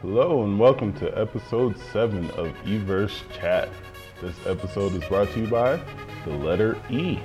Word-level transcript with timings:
Hello 0.00 0.44
and 0.44 0.60
welcome 0.60 0.92
to 1.00 1.18
episode 1.18 1.76
7 1.92 2.30
of 2.30 2.46
Everse 2.64 3.20
Chat. 3.32 3.68
This 4.22 4.36
episode 4.46 4.94
is 4.94 5.02
brought 5.08 5.28
to 5.32 5.40
you 5.40 5.48
by 5.48 5.80
the 6.24 6.34
letter 6.34 6.80
E. 6.88 7.18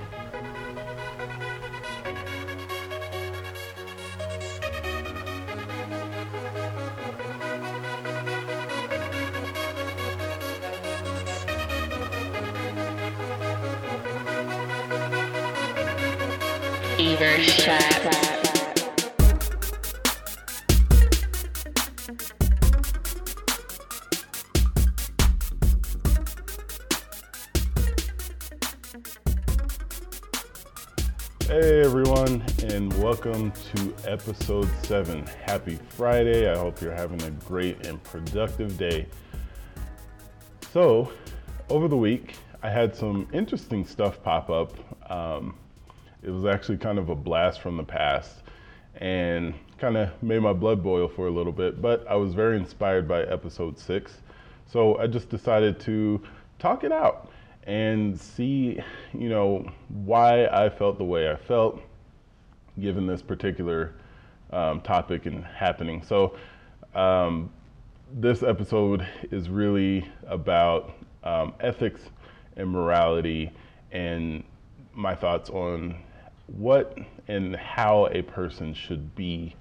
welcome 33.24 33.54
to 33.74 33.94
episode 34.06 34.68
7. 34.84 35.26
Happy 35.46 35.80
Friday. 35.90 36.52
I 36.52 36.58
hope 36.58 36.82
you're 36.82 36.94
having 36.94 37.22
a 37.22 37.32
great 37.32 37.86
and 37.86 38.04
productive 38.04 38.78
day. 38.78 39.08
So, 40.74 41.10
over 41.70 41.88
the 41.88 41.96
week, 41.96 42.36
I 42.64 42.70
had 42.70 42.94
some 42.94 43.30
interesting 43.32 43.86
stuff 43.86 44.22
pop 44.24 44.50
up. 44.50 44.74
Um, 45.10 45.56
it 46.22 46.32
was 46.32 46.44
actually 46.44 46.80
kind 46.80 47.00
of 47.00 47.08
a 47.08 47.16
blast 47.16 47.62
from 47.62 47.78
the 47.78 47.84
past 47.84 48.42
and 48.96 49.54
kind 49.78 49.96
of 49.96 50.10
made 50.22 50.40
my 50.40 50.54
blood 50.54 50.84
boil 50.84 51.08
for 51.08 51.28
a 51.28 51.32
little 51.32 51.54
bit, 51.54 51.82
but 51.82 52.06
I 52.10 52.16
was 52.16 52.34
very 52.34 52.58
inspired 52.58 53.08
by 53.08 53.22
episode 53.24 53.80
6. 53.80 54.18
So, 54.66 54.98
I 54.98 55.08
just 55.08 55.30
decided 55.30 55.80
to 55.82 56.22
talk 56.60 56.84
it 56.84 56.92
out 56.92 57.32
and 57.66 58.20
see, 58.20 58.82
you 59.14 59.30
know, 59.30 59.72
why 59.88 60.48
I 60.48 60.70
felt 60.70 60.98
the 60.98 61.06
way 61.06 61.32
I 61.32 61.38
felt 61.38 61.82
given 62.80 63.06
this 63.08 63.22
particular 63.22 63.94
um, 64.52 64.82
topic 64.82 65.26
and 65.26 65.44
happening. 65.44 66.04
So, 66.04 66.36
um, 66.96 67.52
this 68.16 68.44
episode 68.44 69.08
is 69.32 69.50
really 69.50 70.08
about 70.28 70.94
um, 71.24 71.54
ethics 71.60 72.02
and 72.58 72.70
morality 72.70 73.52
and 73.92 74.44
my 74.94 75.16
thoughts 75.16 75.50
on 75.50 75.96
what 76.48 76.96
and 77.28 77.56
how 77.56 78.08
a 78.08 78.22
person 78.22 78.74
should 78.74 79.16
be 79.16 79.56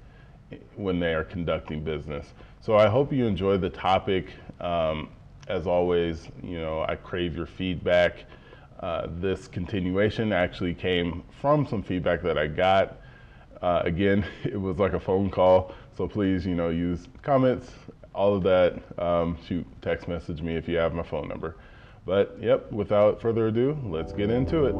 when 0.77 1.01
they 1.01 1.15
are 1.15 1.25
conducting 1.25 1.83
business. 1.83 2.35
So, 2.61 2.77
I 2.77 2.89
hope 2.89 3.13
you 3.13 3.27
enjoy 3.27 3.57
the 3.57 3.71
topic. 3.71 4.29
Um, 4.61 5.09
as 5.49 5.67
always, 5.67 6.29
you 6.43 6.61
know, 6.61 6.85
I 6.89 6.97
crave 6.97 7.37
your 7.37 7.47
feedback. 7.47 8.25
Uh, 8.81 9.07
this 9.17 9.49
continuation 9.49 10.33
actually 10.33 10.75
came 10.75 11.23
from 11.41 11.67
some 11.67 11.83
feedback 11.83 12.23
that 12.23 12.39
I 12.39 12.47
got. 12.47 13.02
Uh, 13.63 13.81
again, 13.85 14.25
it 14.45 14.61
was 14.61 14.79
like 14.79 14.93
a 14.93 15.01
phone 15.01 15.31
call, 15.31 15.73
so 15.97 16.09
please, 16.09 16.45
you 16.45 16.55
know, 16.55 16.69
use 16.69 17.07
comments, 17.23 17.71
all 18.15 18.35
of 18.35 18.43
that. 18.43 18.83
Um, 18.99 19.39
shoot, 19.47 19.65
text 19.81 20.09
message 20.09 20.43
me 20.43 20.57
if 20.57 20.69
you 20.69 20.77
have 20.77 20.93
my 20.93 21.05
phone 21.05 21.29
number. 21.29 21.57
But 22.05 22.37
yep, 22.41 22.71
without 22.73 23.23
further 23.23 23.47
ado, 23.47 23.79
let's 23.85 24.13
get 24.13 24.29
into 24.29 24.65
it. 24.65 24.73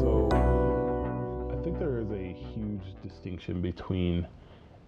So, 0.00 0.28
I 1.52 1.62
think 1.62 1.78
there 1.78 1.98
is 1.98 2.10
a 2.10 2.32
huge 2.32 2.94
distinction 3.02 3.60
between 3.60 4.26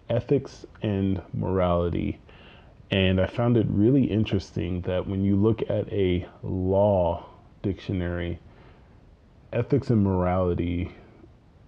ethics 0.09 0.65
and 0.81 1.21
morality. 1.33 2.19
And 2.91 3.21
I 3.21 3.27
found 3.27 3.55
it 3.55 3.67
really 3.69 4.05
interesting 4.05 4.81
that 4.81 5.07
when 5.07 5.23
you 5.23 5.35
look 5.35 5.61
at 5.69 5.91
a 5.93 6.27
law 6.41 7.25
dictionary, 7.61 8.39
ethics 9.53 9.89
and 9.89 10.03
morality 10.03 10.91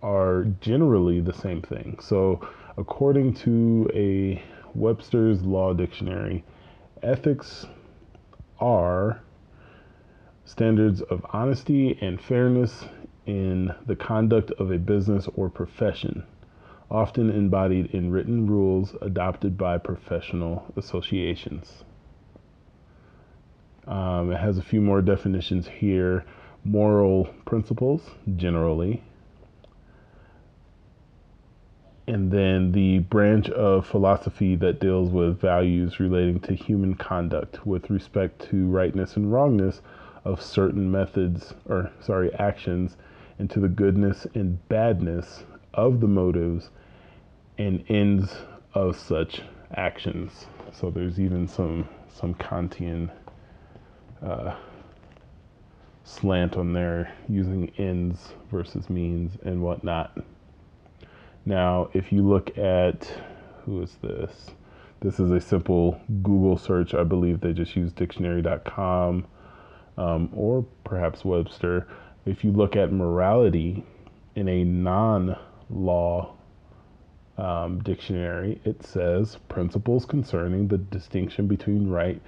are 0.02 0.46
generally 0.62 1.20
the 1.22 1.34
same 1.34 1.62
thing. 1.62 1.98
So, 2.02 2.48
according 2.78 3.36
to 3.36 3.90
a 3.94 4.42
Webster's 4.74 5.44
Law 5.44 5.74
Dictionary, 5.74 6.44
ethics 7.04 7.68
are 8.60 9.22
standards 10.46 11.02
of 11.02 11.26
honesty 11.34 11.98
and 12.02 12.20
fairness 12.20 12.86
in 13.26 13.74
the 13.86 13.96
conduct 13.96 14.52
of 14.52 14.72
a 14.72 14.78
business 14.78 15.28
or 15.36 15.50
profession, 15.50 16.24
often 16.92 17.30
embodied 17.30 17.86
in 17.88 18.12
written 18.12 18.46
rules 18.46 18.94
adopted 19.02 19.58
by 19.58 19.78
professional 19.78 20.66
associations. 20.76 21.86
Um, 23.88 24.32
it 24.32 24.38
has 24.38 24.58
a 24.58 24.62
few 24.62 24.82
more 24.82 25.02
definitions 25.02 25.68
here 25.68 26.26
moral 26.64 27.26
principles, 27.46 28.02
generally. 28.36 29.02
And 32.08 32.32
then 32.32 32.74
the 32.74 33.00
branch 33.00 33.50
of 33.50 33.88
philosophy 33.88 34.56
that 34.58 34.80
deals 34.80 35.10
with 35.10 35.40
values 35.40 36.00
relating 36.00 36.40
to 36.42 36.54
human 36.54 36.96
conduct 36.96 37.66
with 37.66 37.90
respect 37.90 38.50
to 38.50 38.68
rightness 38.68 39.16
and 39.16 39.32
wrongness 39.32 39.82
of 40.26 40.42
certain 40.42 40.92
methods 40.92 41.54
or 41.68 41.90
sorry 42.02 42.34
actions 42.36 42.98
and 43.40 43.50
to 43.50 43.60
the 43.60 43.70
goodness 43.70 44.28
and 44.36 44.68
badness 44.68 45.44
of 45.74 46.00
the 46.00 46.08
motives 46.08 46.70
and 47.62 47.84
ends 47.90 48.34
of 48.74 48.98
such 48.98 49.42
actions. 49.76 50.48
So 50.74 50.90
there's 50.90 51.20
even 51.20 51.48
some 51.48 51.88
some 52.10 52.34
kantian 52.36 53.10
uh, 54.26 54.56
slant 56.04 56.58
on 56.58 56.74
there 56.74 57.14
using 57.30 57.72
ends 57.78 58.34
versus 58.52 58.90
means 58.90 59.38
and 59.44 59.62
whatnot. 59.62 60.18
Now 61.46 61.90
if 61.94 62.12
you 62.12 62.28
look 62.28 62.58
at 62.58 63.08
who 63.66 63.82
is 63.82 63.96
this? 64.02 64.52
This 65.02 65.20
is 65.20 65.32
a 65.32 65.40
simple 65.40 66.00
google 66.22 66.58
search. 66.58 66.94
I 66.94 67.04
believe 67.04 67.42
they 67.42 67.54
just 67.54 67.76
use 67.76 67.92
dictionary.com 67.92 69.26
um, 69.98 70.30
or 70.34 70.66
perhaps 70.84 71.24
Webster, 71.24 71.88
if 72.26 72.44
you 72.44 72.52
look 72.52 72.76
at 72.76 72.92
morality 72.92 73.84
in 74.36 74.48
a 74.48 74.64
non 74.64 75.38
law 75.70 76.34
um, 77.38 77.80
dictionary, 77.80 78.60
it 78.66 78.84
says 78.84 79.38
principles 79.50 80.06
concerning 80.06 80.68
the 80.68 80.78
distinction 80.78 81.48
between 81.48 81.90
right 81.90 82.22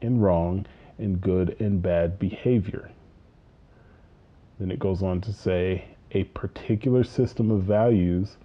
and 0.00 0.22
wrong 0.22 0.66
and 0.98 1.20
good 1.20 1.56
and 1.60 1.82
bad 1.82 2.18
behavior. 2.18 2.90
Then 4.58 4.70
it 4.70 4.78
goes 4.78 5.02
on 5.02 5.20
to 5.22 5.32
say 5.32 5.84
a 6.12 6.24
particular 6.24 7.04
system 7.04 7.50
of 7.50 7.62
values 7.62 8.36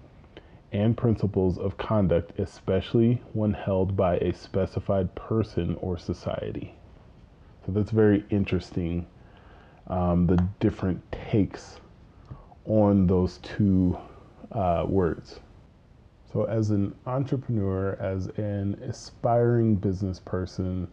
and 0.71 0.97
principles 0.97 1.57
of 1.57 1.77
conduct, 1.77 2.39
especially 2.39 3.21
when 3.33 3.53
held 3.53 3.95
by 3.95 4.17
a 4.17 4.33
specified 4.33 5.13
person 5.15 5.75
or 5.81 5.97
society. 5.97 6.73
So 7.65 7.71
that's 7.71 7.91
very 7.91 8.25
interesting. 8.29 9.05
Um, 9.87 10.27
the 10.27 10.43
different 10.59 11.01
takes 11.11 11.79
on 12.65 13.07
those 13.07 13.37
two 13.39 13.97
uh, 14.51 14.85
words. 14.87 15.39
So, 16.37 16.43
as 16.43 16.69
an 16.69 16.93
entrepreneur, 17.07 17.97
as 17.99 18.27
an 18.37 18.75
aspiring 18.83 19.73
business 19.73 20.19
person, 20.19 20.87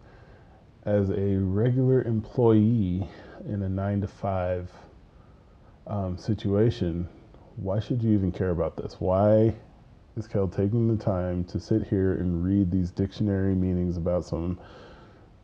as 0.86 1.10
a 1.10 1.36
regular 1.36 2.02
employee 2.04 3.06
in 3.46 3.60
a 3.60 3.68
nine 3.68 4.00
to 4.00 4.08
five 4.08 4.70
um, 5.86 6.16
situation, 6.16 7.06
why 7.56 7.78
should 7.78 8.02
you 8.02 8.14
even 8.14 8.32
care 8.32 8.52
about 8.52 8.78
this? 8.78 9.02
Why 9.02 9.54
is 10.16 10.26
Kel 10.26 10.48
taking 10.48 10.88
the 10.88 10.96
time 10.96 11.44
to 11.44 11.60
sit 11.60 11.88
here 11.88 12.14
and 12.14 12.42
read 12.42 12.70
these 12.70 12.90
dictionary 12.90 13.54
meanings 13.54 13.98
about 13.98 14.24
some 14.24 14.58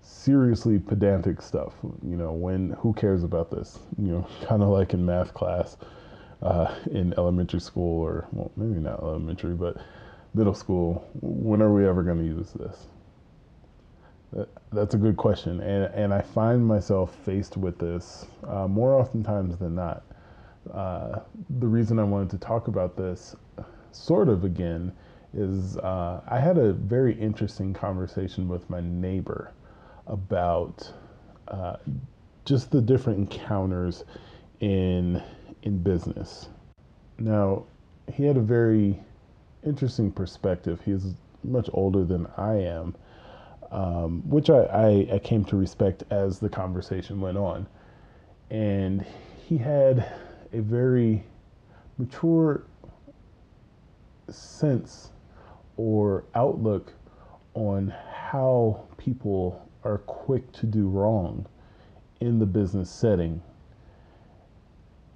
seriously 0.00 0.78
pedantic 0.78 1.42
stuff. 1.42 1.74
You 2.02 2.16
know, 2.16 2.32
when 2.32 2.70
who 2.78 2.94
cares 2.94 3.22
about 3.22 3.50
this? 3.50 3.78
You 3.98 4.12
know, 4.12 4.28
kind 4.46 4.62
of 4.62 4.70
like 4.70 4.94
in 4.94 5.04
math 5.04 5.34
class 5.34 5.76
uh, 6.42 6.74
in 6.90 7.14
elementary 7.14 7.60
school, 7.60 8.02
or 8.02 8.26
well, 8.32 8.50
maybe 8.56 8.80
not 8.80 9.00
elementary, 9.00 9.54
but 9.54 9.76
middle 10.34 10.54
school. 10.54 11.08
When 11.20 11.60
are 11.62 11.72
we 11.72 11.86
ever 11.86 12.02
going 12.02 12.18
to 12.18 12.24
use 12.24 12.52
this? 12.52 12.86
That, 14.32 14.48
that's 14.72 14.94
a 14.94 14.98
good 14.98 15.16
question, 15.16 15.60
and 15.60 15.92
and 15.94 16.14
I 16.14 16.22
find 16.22 16.66
myself 16.66 17.14
faced 17.24 17.56
with 17.56 17.78
this 17.78 18.26
uh, 18.46 18.68
more 18.68 18.94
oftentimes 18.94 19.58
than 19.58 19.74
not. 19.74 20.02
Uh, 20.72 21.20
the 21.58 21.66
reason 21.66 21.98
I 21.98 22.04
wanted 22.04 22.30
to 22.30 22.38
talk 22.38 22.68
about 22.68 22.96
this, 22.96 23.34
sort 23.92 24.28
of 24.28 24.44
again, 24.44 24.92
is 25.34 25.76
uh, 25.78 26.20
I 26.28 26.38
had 26.38 26.58
a 26.58 26.72
very 26.72 27.14
interesting 27.14 27.72
conversation 27.72 28.48
with 28.48 28.68
my 28.68 28.80
neighbor 28.80 29.52
about 30.06 30.92
uh, 31.48 31.76
just 32.44 32.70
the 32.70 32.80
different 32.80 33.18
encounters 33.18 34.04
in 34.60 35.22
in 35.62 35.78
business. 35.82 36.48
Now, 37.18 37.64
he 38.12 38.24
had 38.24 38.36
a 38.36 38.40
very 38.42 38.98
interesting 39.64 40.10
perspective. 40.10 40.80
He's 40.84 41.14
much 41.44 41.68
older 41.72 42.04
than 42.04 42.26
I 42.36 42.54
am, 42.54 42.94
um, 43.70 44.22
which 44.28 44.50
I, 44.50 44.62
I, 44.64 45.14
I 45.14 45.18
came 45.18 45.44
to 45.46 45.56
respect 45.56 46.04
as 46.10 46.38
the 46.38 46.48
conversation 46.48 47.20
went 47.20 47.38
on. 47.38 47.66
And 48.50 49.04
he 49.46 49.58
had 49.58 50.12
a 50.52 50.60
very 50.60 51.22
mature 51.98 52.64
sense 54.28 55.10
or 55.76 56.24
outlook 56.34 56.92
on 57.54 57.92
how 58.12 58.84
people 58.96 59.68
are 59.84 59.98
quick 59.98 60.50
to 60.52 60.66
do 60.66 60.88
wrong 60.88 61.46
in 62.20 62.38
the 62.38 62.46
business 62.46 62.90
setting. 62.90 63.42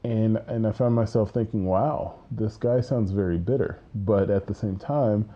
And 0.05 0.37
and 0.49 0.67
I 0.67 0.73
found 0.73 0.95
myself 0.95 1.31
thinking, 1.31 1.65
wow, 1.65 2.21
this 2.31 2.56
guy 2.56 2.81
sounds 2.81 3.11
very 3.11 3.39
bitter. 3.39 3.81
But 3.95 4.31
at 4.31 4.47
the 4.47 4.55
same 4.55 4.77
time, 4.77 5.29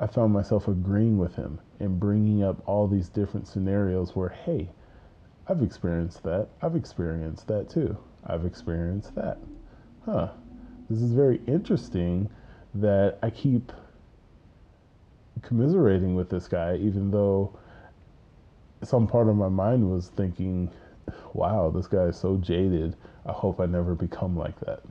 I 0.00 0.06
found 0.06 0.32
myself 0.32 0.68
agreeing 0.68 1.18
with 1.18 1.36
him 1.36 1.60
and 1.80 1.98
bringing 1.98 2.42
up 2.42 2.62
all 2.66 2.88
these 2.88 3.08
different 3.08 3.46
scenarios 3.46 4.14
where, 4.16 4.28
hey, 4.28 4.68
I've 5.48 5.62
experienced 5.62 6.24
that. 6.24 6.48
I've 6.60 6.76
experienced 6.76 7.46
that 7.46 7.70
too. 7.70 7.96
I've 8.26 8.44
experienced 8.44 9.14
that. 9.14 9.38
Huh. 10.04 10.28
This 10.90 11.00
is 11.00 11.12
very 11.12 11.40
interesting 11.46 12.28
that 12.74 13.18
I 13.22 13.30
keep 13.30 13.72
commiserating 15.42 16.14
with 16.14 16.28
this 16.28 16.48
guy, 16.48 16.76
even 16.76 17.10
though 17.10 17.56
some 18.82 19.06
part 19.06 19.28
of 19.28 19.36
my 19.36 19.48
mind 19.48 19.90
was 19.90 20.08
thinking, 20.08 20.70
wow, 21.34 21.70
this 21.70 21.86
guy 21.86 22.04
is 22.04 22.16
so 22.16 22.36
jaded. 22.36 22.96
I 23.26 23.32
hope 23.32 23.60
I 23.60 23.66
never 23.66 23.94
become 23.94 24.36
like 24.36 24.58
that. 24.60 24.82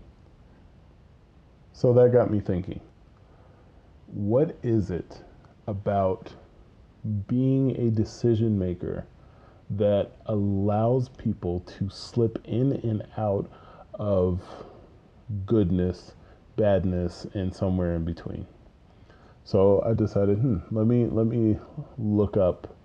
So 1.74 1.94
that 1.94 2.12
got 2.12 2.32
me 2.32 2.40
thinking 2.40 2.82
what 4.08 4.58
is 4.64 4.90
it 4.90 5.22
about 5.68 6.34
being 7.28 7.76
a 7.78 7.92
decision 7.92 8.58
maker 8.58 9.06
that 9.70 10.12
allows 10.28 11.10
people 11.10 11.60
to 11.62 11.90
slip 11.90 12.40
in 12.46 12.74
and 12.74 13.06
out 13.18 13.52
of 13.96 14.42
goodness, 15.46 16.14
badness, 16.56 17.28
and 17.34 17.54
somewhere 17.54 17.96
in 17.96 18.06
between? 18.06 18.48
So 19.44 19.82
I 19.86 19.94
decided, 19.94 20.40
hmm, 20.40 20.58
let 20.72 20.88
me 20.88 21.06
let 21.06 21.28
me 21.28 21.58
look 21.98 22.38
up, 22.38 22.76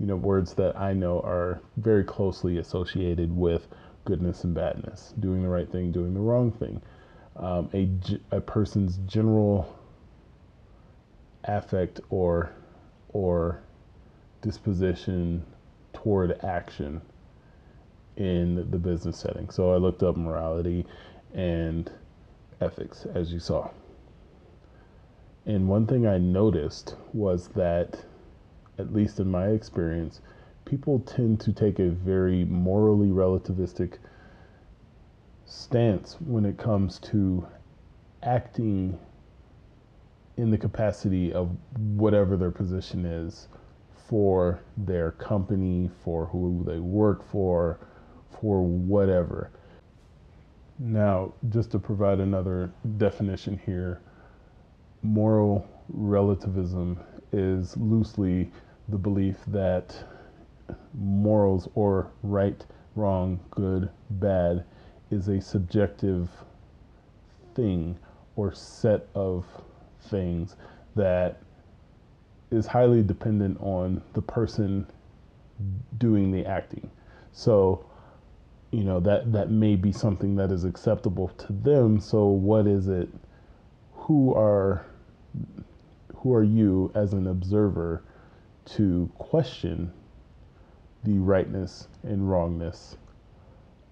you 0.00 0.06
know, 0.06 0.16
words 0.16 0.54
that 0.54 0.78
I 0.78 0.92
know 0.92 1.20
are 1.20 1.60
very 1.76 2.04
closely 2.04 2.58
associated 2.58 3.36
with 3.36 3.68
goodness 4.04 4.44
and 4.44 4.54
badness, 4.54 5.14
doing 5.20 5.42
the 5.42 5.48
right 5.48 5.70
thing, 5.70 5.92
doing 5.92 6.14
the 6.14 6.20
wrong 6.20 6.50
thing, 6.50 6.82
um, 7.36 7.70
a 7.72 7.88
a 8.36 8.40
person's 8.40 8.98
general 9.06 9.78
affect 11.44 12.00
or 12.10 12.52
or 13.12 13.60
disposition 14.42 15.44
toward 15.92 16.38
action 16.44 17.00
in 18.16 18.70
the 18.70 18.78
business 18.78 19.18
setting. 19.18 19.48
So 19.50 19.72
I 19.72 19.76
looked 19.76 20.02
up 20.02 20.16
morality 20.16 20.86
and 21.34 21.90
ethics, 22.60 23.06
as 23.14 23.32
you 23.32 23.38
saw. 23.38 23.70
And 25.46 25.68
one 25.68 25.86
thing 25.86 26.06
I 26.06 26.18
noticed 26.18 26.94
was 27.12 27.48
that, 27.48 28.04
at 28.78 28.92
least 28.92 29.20
in 29.20 29.30
my 29.30 29.48
experience, 29.48 30.20
people 30.64 31.00
tend 31.00 31.40
to 31.40 31.52
take 31.52 31.78
a 31.78 31.90
very 31.90 32.44
morally 32.44 33.08
relativistic 33.08 33.98
stance 35.44 36.16
when 36.20 36.44
it 36.44 36.56
comes 36.56 36.98
to 36.98 37.46
acting 38.22 38.98
in 40.36 40.50
the 40.50 40.58
capacity 40.58 41.32
of 41.32 41.50
whatever 41.76 42.36
their 42.36 42.50
position 42.50 43.04
is 43.04 43.48
for 44.08 44.62
their 44.76 45.12
company, 45.12 45.90
for 46.04 46.26
who 46.26 46.64
they 46.66 46.78
work 46.78 47.22
for, 47.30 47.78
for 48.40 48.62
whatever. 48.62 49.50
Now, 50.78 51.34
just 51.50 51.70
to 51.72 51.78
provide 51.78 52.18
another 52.18 52.72
definition 52.96 53.60
here, 53.64 54.00
moral 55.02 55.68
relativism 55.88 56.98
is 57.32 57.76
loosely 57.76 58.50
the 58.88 58.98
belief 58.98 59.36
that 59.48 59.94
morals 60.94 61.68
or 61.74 62.10
right, 62.22 62.64
wrong, 62.96 63.40
good, 63.50 63.88
bad 64.10 64.64
is 65.10 65.28
a 65.28 65.40
subjective 65.40 66.28
thing 67.54 67.98
or 68.36 68.52
set 68.52 69.08
of 69.14 69.44
things 70.02 70.56
that 70.96 71.40
is 72.50 72.66
highly 72.66 73.02
dependent 73.02 73.58
on 73.60 74.02
the 74.12 74.22
person 74.22 74.86
doing 75.98 76.30
the 76.30 76.44
acting. 76.44 76.90
So, 77.32 77.84
you 78.70 78.84
know, 78.84 79.00
that 79.00 79.32
that 79.32 79.50
may 79.50 79.76
be 79.76 79.92
something 79.92 80.34
that 80.36 80.50
is 80.50 80.64
acceptable 80.64 81.28
to 81.28 81.52
them. 81.52 82.00
So 82.00 82.26
what 82.26 82.66
is 82.66 82.88
it 82.88 83.08
who 83.94 84.34
are 84.34 84.84
who 86.22 86.32
are 86.34 86.44
you 86.44 86.90
as 86.94 87.12
an 87.14 87.26
observer 87.26 88.04
to 88.64 89.10
question 89.18 89.92
the 91.02 91.18
rightness 91.18 91.88
and 92.04 92.30
wrongness 92.30 92.96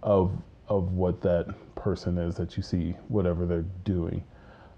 of 0.03 0.31
of 0.69 0.93
what 0.93 1.21
that 1.23 1.53
person 1.75 2.17
is 2.19 2.37
that 2.37 2.57
you 2.57 2.63
see 2.63 2.95
whatever 3.09 3.47
they're 3.47 3.67
doing? 3.85 4.23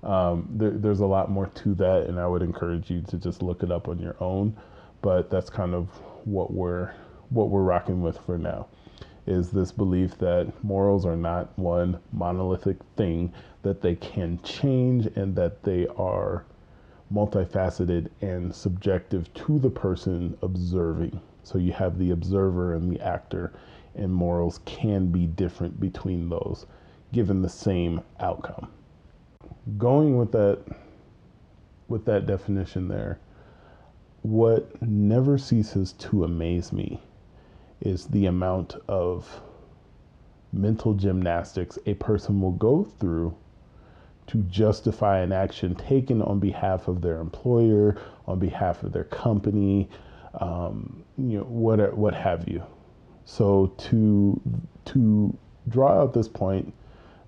Um, 0.02 0.48
there, 0.50 0.70
there's 0.70 1.00
a 1.00 1.06
lot 1.06 1.30
more 1.30 1.46
to 1.46 1.74
that 1.76 2.06
and 2.08 2.18
i 2.18 2.26
would 2.26 2.42
encourage 2.42 2.90
you 2.90 3.02
to 3.02 3.16
just 3.18 3.42
look 3.42 3.62
it 3.62 3.70
up 3.70 3.86
on 3.86 4.00
your 4.00 4.16
own 4.18 4.56
but 5.00 5.30
that's 5.30 5.48
kind 5.48 5.74
of 5.74 5.88
what 6.24 6.52
we're 6.52 6.90
what 7.30 7.50
we're 7.50 7.62
rocking 7.62 8.02
with 8.02 8.18
for 8.26 8.36
now 8.36 8.66
is 9.26 9.50
this 9.50 9.70
belief 9.70 10.18
that 10.18 10.52
morals 10.64 11.06
are 11.06 11.16
not 11.16 11.56
one 11.56 12.00
monolithic 12.12 12.78
thing 12.96 13.32
that 13.62 13.80
they 13.80 13.94
can 13.94 14.40
change 14.42 15.06
and 15.14 15.36
that 15.36 15.62
they 15.62 15.86
are 15.96 16.44
multifaceted 17.12 18.08
and 18.20 18.54
subjective 18.54 19.32
to 19.34 19.58
the 19.58 19.70
person 19.70 20.36
observing. 20.42 21.20
So 21.42 21.58
you 21.58 21.72
have 21.72 21.98
the 21.98 22.10
observer 22.10 22.74
and 22.74 22.90
the 22.90 23.00
actor, 23.00 23.52
and 23.94 24.12
morals 24.12 24.60
can 24.64 25.08
be 25.08 25.26
different 25.26 25.78
between 25.78 26.28
those 26.28 26.66
given 27.12 27.42
the 27.42 27.48
same 27.48 28.00
outcome. 28.20 28.68
Going 29.76 30.16
with 30.16 30.32
that 30.32 30.60
with 31.88 32.04
that 32.06 32.26
definition 32.26 32.88
there, 32.88 33.18
what 34.22 34.80
never 34.80 35.36
ceases 35.36 35.92
to 35.92 36.24
amaze 36.24 36.72
me 36.72 37.02
is 37.80 38.06
the 38.06 38.26
amount 38.26 38.76
of 38.88 39.42
mental 40.52 40.94
gymnastics 40.94 41.78
a 41.86 41.94
person 41.94 42.40
will 42.40 42.52
go 42.52 42.84
through 42.84 43.34
to 44.32 44.38
justify 44.44 45.18
an 45.18 45.30
action 45.30 45.74
taken 45.74 46.22
on 46.22 46.38
behalf 46.38 46.88
of 46.88 47.02
their 47.02 47.20
employer, 47.20 47.98
on 48.26 48.38
behalf 48.38 48.82
of 48.82 48.90
their 48.90 49.04
company, 49.04 49.90
um, 50.40 51.04
you 51.18 51.36
know, 51.36 51.44
what 51.44 51.94
what 51.94 52.14
have 52.14 52.48
you. 52.48 52.62
So 53.26 53.74
to 53.76 54.40
to 54.86 55.36
draw 55.68 56.00
out 56.00 56.14
this 56.14 56.28
point, 56.28 56.72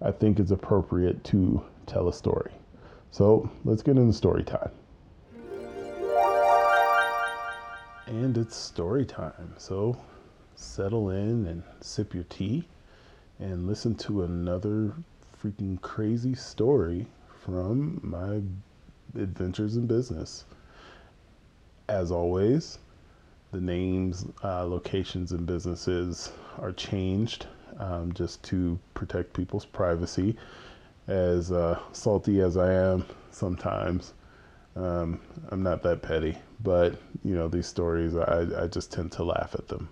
I 0.00 0.12
think 0.12 0.40
it's 0.40 0.50
appropriate 0.50 1.22
to 1.24 1.62
tell 1.84 2.08
a 2.08 2.12
story. 2.12 2.50
So 3.10 3.50
let's 3.66 3.82
get 3.82 3.98
into 3.98 4.14
story 4.14 4.42
time. 4.42 4.70
And 8.06 8.38
it's 8.38 8.56
story 8.56 9.04
time. 9.04 9.54
So 9.58 9.94
settle 10.54 11.10
in 11.10 11.46
and 11.48 11.62
sip 11.82 12.14
your 12.14 12.24
tea 12.24 12.66
and 13.40 13.66
listen 13.66 13.94
to 13.96 14.22
another 14.22 14.94
freaking 15.44 15.78
crazy 15.82 16.34
story 16.34 17.06
from 17.44 18.00
my 18.02 18.40
adventures 19.20 19.76
in 19.76 19.86
business. 19.86 20.46
As 21.86 22.10
always, 22.10 22.78
the 23.52 23.60
names, 23.60 24.24
uh, 24.42 24.64
locations, 24.64 25.32
and 25.32 25.46
businesses 25.46 26.32
are 26.58 26.72
changed 26.72 27.46
um, 27.78 28.12
just 28.14 28.42
to 28.44 28.78
protect 28.94 29.34
people's 29.34 29.66
privacy. 29.66 30.34
As 31.08 31.52
uh, 31.52 31.78
salty 31.92 32.40
as 32.40 32.56
I 32.56 32.72
am 32.72 33.04
sometimes, 33.30 34.14
um, 34.76 35.20
I'm 35.50 35.62
not 35.62 35.82
that 35.82 36.00
petty, 36.00 36.38
but 36.62 36.96
you 37.22 37.34
know, 37.34 37.48
these 37.48 37.66
stories, 37.66 38.16
I, 38.16 38.46
I 38.62 38.66
just 38.66 38.90
tend 38.90 39.12
to 39.12 39.24
laugh 39.24 39.54
at 39.54 39.68
them. 39.68 39.90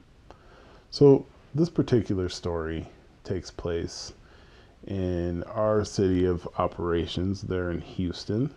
So, 0.91 1.27
this 1.55 1.69
particular 1.69 2.31
story 2.31 2.87
takes 3.23 3.51
place 3.51 4.15
in 4.87 5.43
our 5.45 5.85
city 5.85 6.25
of 6.25 6.49
operations 6.59 7.43
there 7.43 7.71
in 7.71 7.81
Houston. 7.81 8.53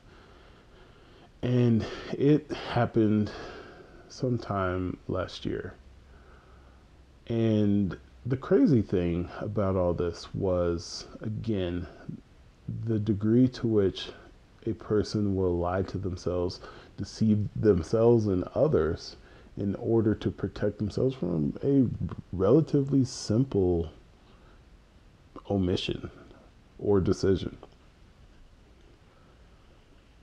And 1.41 1.85
it 2.11 2.51
happened 2.51 3.31
sometime 4.09 4.97
last 5.07 5.45
year. 5.45 5.73
And 7.27 7.97
the 8.25 8.37
crazy 8.37 8.81
thing 8.81 9.29
about 9.39 9.75
all 9.75 9.93
this 9.93 10.33
was, 10.33 11.05
again, 11.21 11.85
the 12.85 12.97
degree 12.97 13.47
to 13.49 13.67
which 13.67 14.09
a 14.65 14.73
person 14.73 15.35
will 15.35 15.55
lie 15.57 15.83
to 15.83 15.97
themselves, 15.97 16.59
deceive 16.97 17.47
themselves 17.55 18.25
and 18.25 18.43
others 18.55 19.15
in 19.57 19.75
order 19.75 20.15
to 20.15 20.31
protect 20.31 20.79
themselves 20.79 21.15
from 21.15 21.53
a 21.63 21.85
relatively 22.35 23.05
simple 23.05 23.89
omission 25.49 26.09
or 26.79 26.99
decision. 26.99 27.57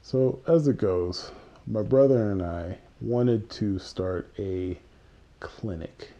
So, 0.03 0.41
as 0.47 0.67
it 0.67 0.79
goes, 0.79 1.31
my 1.67 1.83
brother 1.83 2.31
and 2.31 2.43
I 2.43 2.79
wanted 3.01 3.49
to 3.51 3.79
start 3.79 4.33
a 4.39 4.79
clinic 5.41 6.11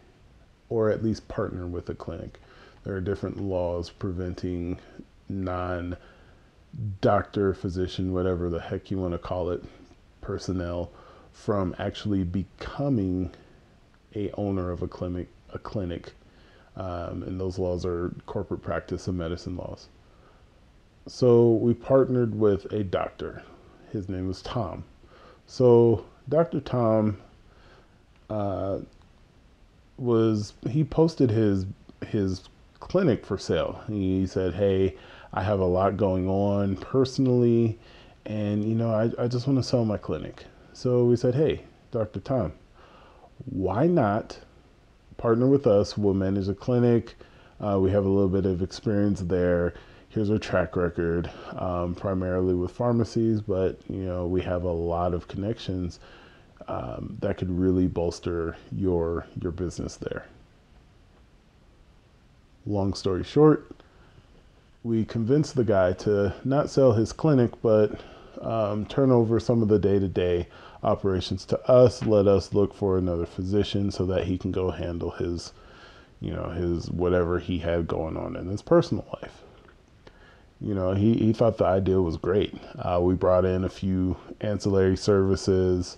or 0.69 0.89
at 0.89 1.03
least 1.03 1.27
partner 1.27 1.67
with 1.67 1.89
a 1.89 1.95
clinic. 1.95 2.39
There 2.83 2.95
are 2.95 3.01
different 3.01 3.41
laws 3.41 3.89
preventing 3.89 4.79
non 5.29 5.97
doctor, 7.01 7.53
physician, 7.53 8.13
whatever 8.13 8.49
the 8.49 8.59
heck 8.59 8.89
you 8.89 8.97
want 8.97 9.13
to 9.13 9.19
call 9.19 9.51
it, 9.51 9.63
personnel 10.21 10.91
from 11.31 11.75
actually 11.77 12.23
becoming 12.23 13.31
a 14.15 14.31
owner 14.31 14.71
of 14.71 14.81
a 14.81 14.87
clinic 14.87 15.27
a 15.51 15.59
clinic 15.59 16.13
um, 16.75 17.23
and 17.23 17.39
those 17.39 17.59
laws 17.59 17.85
are 17.85 18.13
corporate 18.25 18.61
practice 18.61 19.07
of 19.07 19.15
medicine 19.15 19.55
laws. 19.57 19.87
So 21.07 21.51
we 21.53 21.73
partnered 21.73 22.35
with 22.35 22.65
a 22.71 22.83
doctor. 22.83 23.43
His 23.91 24.09
name 24.09 24.27
was 24.27 24.41
tom. 24.41 24.83
So 25.45 26.05
dr 26.29 26.59
tom 26.61 27.17
uh, 28.29 28.79
was 29.97 30.53
he 30.69 30.83
posted 30.83 31.29
his 31.29 31.65
his 32.07 32.49
clinic 32.79 33.25
for 33.25 33.37
sale. 33.37 33.81
He 33.87 34.25
said 34.27 34.53
hey 34.55 34.95
i 35.33 35.41
have 35.43 35.59
a 35.59 35.65
lot 35.65 35.97
going 35.97 36.27
on 36.29 36.75
personally 36.77 37.79
and 38.25 38.63
you 38.63 38.75
know 38.75 38.91
i, 38.93 39.11
I 39.23 39.27
just 39.27 39.47
want 39.47 39.59
to 39.59 39.63
sell 39.63 39.85
my 39.85 39.97
clinic. 39.97 40.45
So 40.73 41.05
we 41.05 41.15
said, 41.15 41.35
hey, 41.35 41.63
Dr. 41.91 42.19
Tom, 42.19 42.53
why 43.45 43.85
not 43.87 44.39
partner 45.17 45.47
with 45.47 45.67
us? 45.67 45.97
We'll 45.97 46.13
manage 46.13 46.47
a 46.47 46.53
clinic. 46.53 47.15
Uh, 47.59 47.79
we 47.79 47.91
have 47.91 48.05
a 48.05 48.09
little 48.09 48.29
bit 48.29 48.45
of 48.45 48.61
experience 48.61 49.21
there. 49.21 49.73
Here's 50.09 50.29
our 50.29 50.37
track 50.37 50.75
record, 50.75 51.29
um, 51.57 51.95
primarily 51.95 52.53
with 52.53 52.71
pharmacies, 52.71 53.41
but 53.41 53.79
you 53.89 54.03
know 54.03 54.27
we 54.27 54.41
have 54.41 54.63
a 54.63 54.71
lot 54.71 55.13
of 55.13 55.27
connections 55.27 55.99
um, 56.67 57.17
that 57.21 57.37
could 57.37 57.49
really 57.49 57.87
bolster 57.87 58.55
your 58.71 59.25
your 59.41 59.51
business 59.51 59.95
there. 59.95 60.25
Long 62.65 62.93
story 62.93 63.23
short, 63.23 63.71
we 64.83 65.03
convinced 65.05 65.55
the 65.55 65.63
guy 65.63 65.93
to 65.93 66.33
not 66.43 66.69
sell 66.69 66.93
his 66.93 67.11
clinic, 67.11 67.51
but 67.61 67.99
um, 68.41 68.85
turn 68.85 69.11
over 69.11 69.39
some 69.39 69.61
of 69.61 69.67
the 69.67 69.79
day 69.79 69.99
to 69.99 70.07
day 70.07 70.47
operations 70.83 71.45
to 71.45 71.69
us. 71.69 72.05
Let 72.05 72.27
us 72.27 72.53
look 72.53 72.73
for 72.73 72.97
another 72.97 73.25
physician 73.25 73.91
so 73.91 74.05
that 74.07 74.25
he 74.25 74.37
can 74.37 74.51
go 74.51 74.71
handle 74.71 75.11
his, 75.11 75.53
you 76.19 76.31
know, 76.31 76.49
his 76.49 76.89
whatever 76.91 77.39
he 77.39 77.59
had 77.59 77.87
going 77.87 78.17
on 78.17 78.35
in 78.35 78.47
his 78.47 78.61
personal 78.61 79.05
life. 79.21 79.41
You 80.61 80.73
know, 80.73 80.93
he, 80.93 81.15
he 81.15 81.33
thought 81.33 81.57
the 81.57 81.65
idea 81.65 82.01
was 82.01 82.15
great. 82.17 82.53
Uh, 82.79 82.99
we 83.01 83.15
brought 83.15 83.43
in 83.43 83.65
a 83.65 83.69
few 83.69 84.15
ancillary 84.39 84.95
services, 84.95 85.97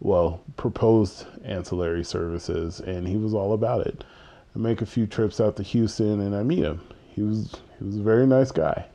well, 0.00 0.40
proposed 0.56 1.26
ancillary 1.44 2.04
services, 2.04 2.80
and 2.80 3.06
he 3.06 3.16
was 3.16 3.34
all 3.34 3.52
about 3.52 3.86
it. 3.86 4.04
I 4.54 4.58
make 4.58 4.80
a 4.80 4.86
few 4.86 5.06
trips 5.06 5.40
out 5.40 5.56
to 5.56 5.62
Houston 5.62 6.20
and 6.20 6.34
I 6.34 6.42
meet 6.42 6.64
him. 6.64 6.80
He 7.14 7.22
was 7.22 7.54
he 7.78 7.84
was 7.84 7.96
a 7.96 8.02
very 8.02 8.26
nice 8.26 8.50
guy. 8.50 8.86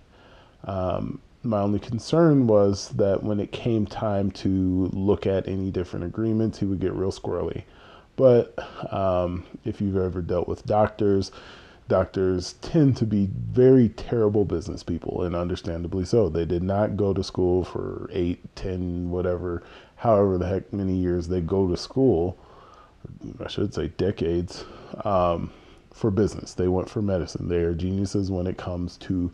Um, 0.66 1.22
my 1.43 1.59
only 1.59 1.79
concern 1.79 2.47
was 2.47 2.89
that 2.89 3.21
when 3.21 3.39
it 3.39 3.51
came 3.51 3.85
time 3.85 4.31
to 4.31 4.89
look 4.93 5.27
at 5.27 5.47
any 5.47 5.71
different 5.71 6.05
agreements, 6.05 6.59
he 6.59 6.65
would 6.65 6.79
get 6.79 6.93
real 6.93 7.12
squirrely. 7.12 7.63
But 8.15 8.55
um, 8.93 9.45
if 9.65 9.81
you've 9.81 9.97
ever 9.97 10.21
dealt 10.21 10.47
with 10.47 10.65
doctors, 10.65 11.31
doctors 11.89 12.53
tend 12.62 12.95
to 12.97 13.05
be 13.05 13.29
very 13.51 13.89
terrible 13.89 14.45
business 14.45 14.83
people, 14.83 15.23
and 15.23 15.35
understandably 15.35 16.05
so. 16.05 16.29
They 16.29 16.45
did 16.45 16.63
not 16.63 16.95
go 16.95 17.13
to 17.13 17.23
school 17.23 17.63
for 17.63 18.09
eight, 18.13 18.55
ten, 18.55 19.09
whatever, 19.09 19.63
however 19.97 20.38
the 20.38 20.47
heck 20.47 20.71
many 20.71 20.93
years 20.93 21.27
they 21.27 21.41
go 21.41 21.67
to 21.67 21.75
school. 21.75 22.38
I 23.43 23.50
should 23.50 23.73
say 23.73 23.89
decades 23.89 24.63
um, 25.03 25.51
for 25.91 26.09
business. 26.09 26.53
They 26.53 26.67
went 26.69 26.89
for 26.89 27.01
medicine. 27.01 27.50
They 27.50 27.63
are 27.63 27.73
geniuses 27.73 28.31
when 28.31 28.47
it 28.47 28.57
comes 28.57 28.95
to 28.97 29.31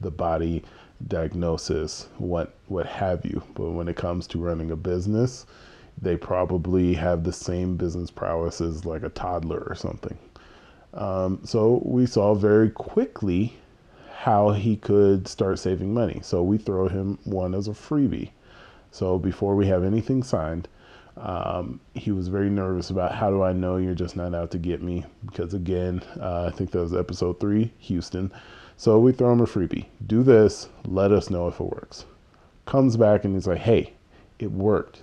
the 0.00 0.10
body 0.10 0.64
diagnosis, 1.08 2.08
what 2.18 2.54
what 2.68 2.86
have 2.86 3.24
you. 3.24 3.42
But 3.54 3.70
when 3.70 3.88
it 3.88 3.96
comes 3.96 4.26
to 4.28 4.38
running 4.38 4.70
a 4.70 4.76
business, 4.76 5.46
they 6.00 6.16
probably 6.16 6.94
have 6.94 7.24
the 7.24 7.32
same 7.32 7.76
business 7.76 8.10
prowess 8.10 8.60
as 8.60 8.84
like 8.84 9.02
a 9.02 9.08
toddler 9.08 9.64
or 9.68 9.74
something. 9.74 10.18
Um, 10.94 11.40
so 11.44 11.82
we 11.84 12.06
saw 12.06 12.34
very 12.34 12.70
quickly 12.70 13.56
how 14.14 14.50
he 14.50 14.76
could 14.76 15.26
start 15.26 15.58
saving 15.58 15.92
money. 15.92 16.20
So 16.22 16.42
we 16.42 16.58
throw 16.58 16.88
him 16.88 17.18
one 17.24 17.54
as 17.54 17.66
a 17.66 17.72
freebie. 17.72 18.30
So 18.90 19.18
before 19.18 19.56
we 19.56 19.66
have 19.66 19.84
anything 19.84 20.22
signed, 20.22 20.68
um, 21.16 21.80
he 21.94 22.12
was 22.12 22.28
very 22.28 22.50
nervous 22.50 22.90
about 22.90 23.14
how 23.14 23.30
do 23.30 23.42
I 23.42 23.52
know 23.52 23.76
you're 23.76 23.94
just 23.94 24.16
not 24.16 24.34
out 24.34 24.50
to 24.52 24.58
get 24.58 24.82
me? 24.82 25.04
Because 25.26 25.54
again, 25.54 26.02
uh, 26.20 26.44
I 26.44 26.50
think 26.56 26.70
that 26.70 26.80
was 26.80 26.94
episode 26.94 27.40
three, 27.40 27.72
Houston. 27.78 28.32
So 28.82 28.98
we 28.98 29.12
throw 29.12 29.30
him 29.30 29.40
a 29.40 29.46
freebie. 29.46 29.86
Do 30.08 30.24
this. 30.24 30.68
Let 30.84 31.12
us 31.12 31.30
know 31.30 31.46
if 31.46 31.60
it 31.60 31.72
works. 31.72 32.04
Comes 32.66 32.96
back 32.96 33.24
and 33.24 33.32
he's 33.32 33.46
like, 33.46 33.60
"Hey, 33.60 33.92
it 34.40 34.50
worked. 34.50 35.02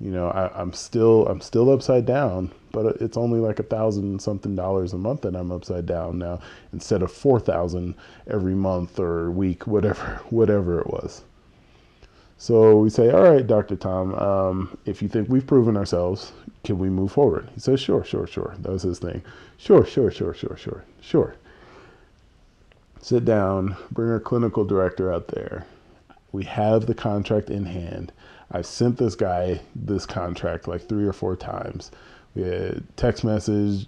You 0.00 0.10
know, 0.10 0.26
I, 0.26 0.60
am 0.60 0.72
still 0.72 1.24
I'm 1.28 1.40
still 1.40 1.70
upside 1.70 2.04
down, 2.04 2.50
but 2.72 3.00
it's 3.00 3.16
only 3.16 3.38
like 3.38 3.60
a 3.60 3.62
thousand 3.62 4.20
something 4.20 4.56
dollars 4.56 4.92
a 4.92 4.98
month 4.98 5.20
that 5.20 5.36
I'm 5.36 5.52
upside 5.52 5.86
down 5.86 6.18
now 6.18 6.40
instead 6.72 7.00
of 7.00 7.12
four 7.12 7.38
thousand 7.38 7.94
every 8.26 8.56
month 8.56 8.98
or 8.98 9.30
week, 9.30 9.68
whatever 9.68 10.20
whatever 10.30 10.80
it 10.80 10.88
was." 10.88 11.22
So 12.38 12.76
we 12.78 12.90
say, 12.90 13.12
"All 13.12 13.22
right, 13.22 13.46
Dr. 13.46 13.76
Tom, 13.76 14.16
um, 14.16 14.78
if 14.84 15.00
you 15.00 15.08
think 15.08 15.28
we've 15.28 15.46
proven 15.46 15.76
ourselves, 15.76 16.32
can 16.64 16.76
we 16.80 16.90
move 16.90 17.12
forward?" 17.12 17.50
He 17.54 17.60
says, 17.60 17.78
"Sure, 17.78 18.02
sure, 18.02 18.26
sure." 18.26 18.56
That 18.62 18.72
was 18.72 18.82
his 18.82 18.98
thing. 18.98 19.22
Sure, 19.58 19.86
sure, 19.86 20.10
sure, 20.10 20.34
sure, 20.34 20.56
sure, 20.56 20.84
sure 21.00 21.36
sit 23.00 23.24
down, 23.24 23.76
bring 23.90 24.10
our 24.10 24.20
clinical 24.20 24.64
director 24.64 25.12
out 25.12 25.28
there. 25.28 25.66
We 26.32 26.44
have 26.44 26.86
the 26.86 26.94
contract 26.94 27.50
in 27.50 27.64
hand. 27.64 28.12
I've 28.50 28.66
sent 28.66 28.98
this 28.98 29.14
guy 29.14 29.60
this 29.74 30.06
contract 30.06 30.68
like 30.68 30.88
three 30.88 31.06
or 31.06 31.12
four 31.12 31.36
times. 31.36 31.90
We 32.34 32.42
had 32.42 32.84
text 32.96 33.24
message, 33.24 33.86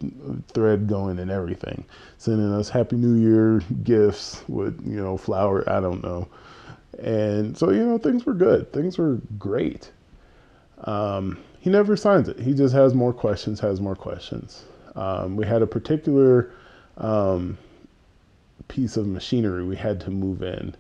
thread 0.55 0.89
going, 0.89 1.19
and 1.19 1.31
everything, 1.31 1.85
sending 2.17 2.51
us 2.53 2.71
Happy 2.71 2.97
New 2.97 3.15
Year 3.15 3.61
gifts 3.83 4.43
with 4.49 4.81
you 4.87 4.97
know 4.97 5.19
flower. 5.19 5.69
I 5.69 5.81
don't 5.81 6.03
know, 6.03 6.29
and 6.99 7.57
so 7.57 7.71
you 7.71 7.85
know 7.85 7.99
things 7.99 8.25
were 8.25 8.35
good. 8.35 8.73
Things 8.73 8.97
were 8.97 9.21
great. 9.39 9.91
Um, 10.85 11.39
he 11.61 11.69
never 11.69 11.97
signs 11.97 12.29
it. 12.29 12.39
He 12.39 12.55
just 12.55 12.75
has 12.75 12.95
more 12.95 13.13
questions. 13.13 13.61
Has 13.61 13.83
more 13.83 13.97
questions. 13.97 14.65
Um, 14.97 15.37
we 15.37 15.47
had 15.47 15.61
a 15.61 15.67
particular 15.67 16.51
um, 16.97 17.59
piece 18.69 18.97
of 18.97 19.07
machinery 19.07 19.65
we 19.65 19.77
had 19.77 20.01
to 20.03 20.11
move 20.11 20.43
in 20.43 20.75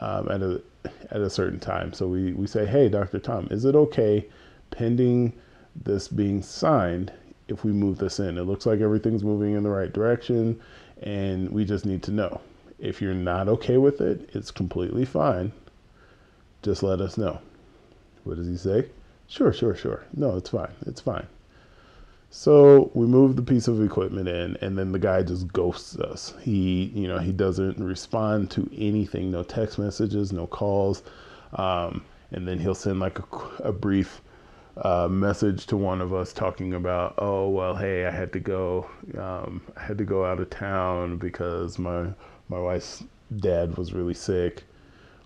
um, 0.00 0.28
at 0.30 0.42
a 0.42 0.62
at 1.10 1.20
a 1.20 1.30
certain 1.30 1.60
time. 1.60 1.92
So 1.92 2.08
we, 2.08 2.32
we 2.32 2.46
say, 2.46 2.64
hey, 2.66 2.88
Dr. 2.88 3.18
Tom, 3.18 3.48
is 3.50 3.64
it 3.64 3.74
okay 3.74 4.26
pending 4.70 5.32
this 5.76 6.08
being 6.08 6.42
signed 6.42 7.12
if 7.48 7.64
we 7.64 7.72
move 7.72 7.98
this 7.98 8.18
in? 8.18 8.38
It 8.38 8.44
looks 8.44 8.66
like 8.66 8.80
everything's 8.80 9.24
moving 9.24 9.54
in 9.54 9.62
the 9.62 9.70
right 9.70 9.92
direction 9.92 10.60
and 11.02 11.50
we 11.50 11.64
just 11.64 11.84
need 11.86 12.02
to 12.04 12.10
know. 12.10 12.40
If 12.78 13.02
you're 13.02 13.14
not 13.14 13.48
okay 13.48 13.76
with 13.76 14.00
it, 14.00 14.30
it's 14.32 14.50
completely 14.50 15.04
fine. 15.04 15.52
Just 16.62 16.82
let 16.82 17.00
us 17.00 17.18
know. 17.18 17.40
What 18.24 18.36
does 18.36 18.46
he 18.46 18.56
say? 18.56 18.88
Sure, 19.28 19.52
sure, 19.52 19.74
sure. 19.74 20.04
No, 20.14 20.36
it's 20.36 20.50
fine. 20.50 20.72
It's 20.86 21.00
fine. 21.00 21.26
So 22.32 22.90
we 22.94 23.06
move 23.06 23.34
the 23.34 23.42
piece 23.42 23.66
of 23.66 23.82
equipment 23.82 24.28
in, 24.28 24.56
and 24.60 24.78
then 24.78 24.92
the 24.92 24.98
guy 25.00 25.22
just 25.24 25.52
ghosts 25.52 25.96
us. 25.96 26.32
He, 26.40 26.84
you 26.94 27.08
know, 27.08 27.18
he 27.18 27.32
doesn't 27.32 27.82
respond 27.82 28.50
to 28.52 28.70
anything, 28.72 29.32
no 29.32 29.42
text 29.42 29.78
messages, 29.78 30.32
no 30.32 30.46
calls, 30.46 31.02
um, 31.54 32.04
and 32.30 32.46
then 32.46 32.60
he'll 32.60 32.74
send 32.74 33.00
like 33.00 33.18
a, 33.18 33.24
a 33.64 33.72
brief 33.72 34.22
uh, 34.76 35.08
message 35.08 35.66
to 35.66 35.76
one 35.76 36.00
of 36.00 36.14
us 36.14 36.32
talking 36.32 36.74
about, 36.74 37.14
oh 37.18 37.48
well, 37.48 37.74
hey, 37.74 38.06
I 38.06 38.10
had 38.12 38.32
to 38.34 38.40
go, 38.40 38.88
um, 39.18 39.60
I 39.76 39.82
had 39.82 39.98
to 39.98 40.04
go 40.04 40.24
out 40.24 40.38
of 40.38 40.50
town 40.50 41.18
because 41.18 41.78
my 41.78 42.06
my 42.48 42.60
wife's 42.60 43.02
dad 43.38 43.76
was 43.76 43.92
really 43.92 44.14
sick, 44.14 44.62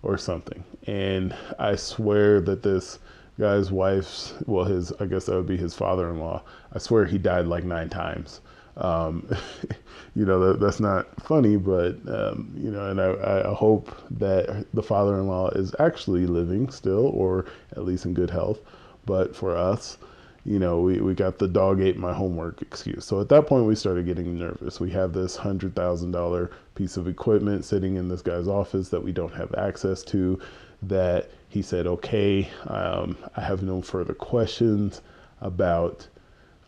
or 0.05 0.17
something. 0.17 0.63
And 0.87 1.35
I 1.59 1.75
swear 1.75 2.39
that 2.41 2.63
this 2.63 2.99
guy's 3.39 3.71
wife's 3.71 4.33
well 4.45 4.65
his 4.65 4.91
i 4.99 5.05
guess 5.05 5.25
that 5.25 5.35
would 5.35 5.47
be 5.47 5.57
his 5.57 5.73
father-in-law 5.73 6.41
i 6.73 6.77
swear 6.79 7.05
he 7.05 7.17
died 7.17 7.47
like 7.47 7.63
nine 7.63 7.89
times 7.89 8.41
Um, 8.77 9.27
you 10.15 10.25
know, 10.25 10.39
that, 10.39 10.59
that's 10.59 10.79
not 10.79 11.07
funny, 11.21 11.55
but, 11.57 11.95
um, 12.07 12.53
you 12.57 12.71
know, 12.71 12.89
and 12.89 12.99
I, 13.01 13.49
I 13.49 13.53
hope 13.53 13.89
that 14.11 14.65
the 14.73 14.83
father 14.83 15.17
in 15.19 15.27
law 15.27 15.49
is 15.49 15.73
actually 15.79 16.25
living 16.25 16.69
still 16.69 17.07
or 17.07 17.45
at 17.71 17.85
least 17.85 18.05
in 18.05 18.13
good 18.13 18.29
health. 18.29 18.59
But 19.05 19.35
for 19.35 19.55
us, 19.55 19.97
you 20.45 20.59
know, 20.59 20.79
we, 20.81 20.99
we 21.01 21.13
got 21.13 21.39
the 21.39 21.47
dog 21.47 21.81
ate 21.81 21.97
my 21.97 22.13
homework 22.13 22.61
excuse. 22.61 23.05
So 23.05 23.19
at 23.19 23.29
that 23.29 23.47
point, 23.47 23.65
we 23.65 23.75
started 23.75 24.05
getting 24.05 24.37
nervous. 24.37 24.79
We 24.79 24.91
have 24.91 25.13
this 25.13 25.37
$100,000 25.37 26.49
piece 26.75 26.97
of 26.97 27.07
equipment 27.07 27.65
sitting 27.65 27.95
in 27.95 28.07
this 28.09 28.21
guy's 28.21 28.47
office 28.47 28.89
that 28.89 29.03
we 29.03 29.11
don't 29.11 29.33
have 29.33 29.53
access 29.55 30.03
to. 30.03 30.39
That 30.87 31.29
he 31.49 31.61
said, 31.61 31.87
okay, 31.87 32.49
um, 32.67 33.17
I 33.35 33.41
have 33.41 33.63
no 33.63 33.81
further 33.81 34.13
questions 34.13 35.01
about 35.41 36.07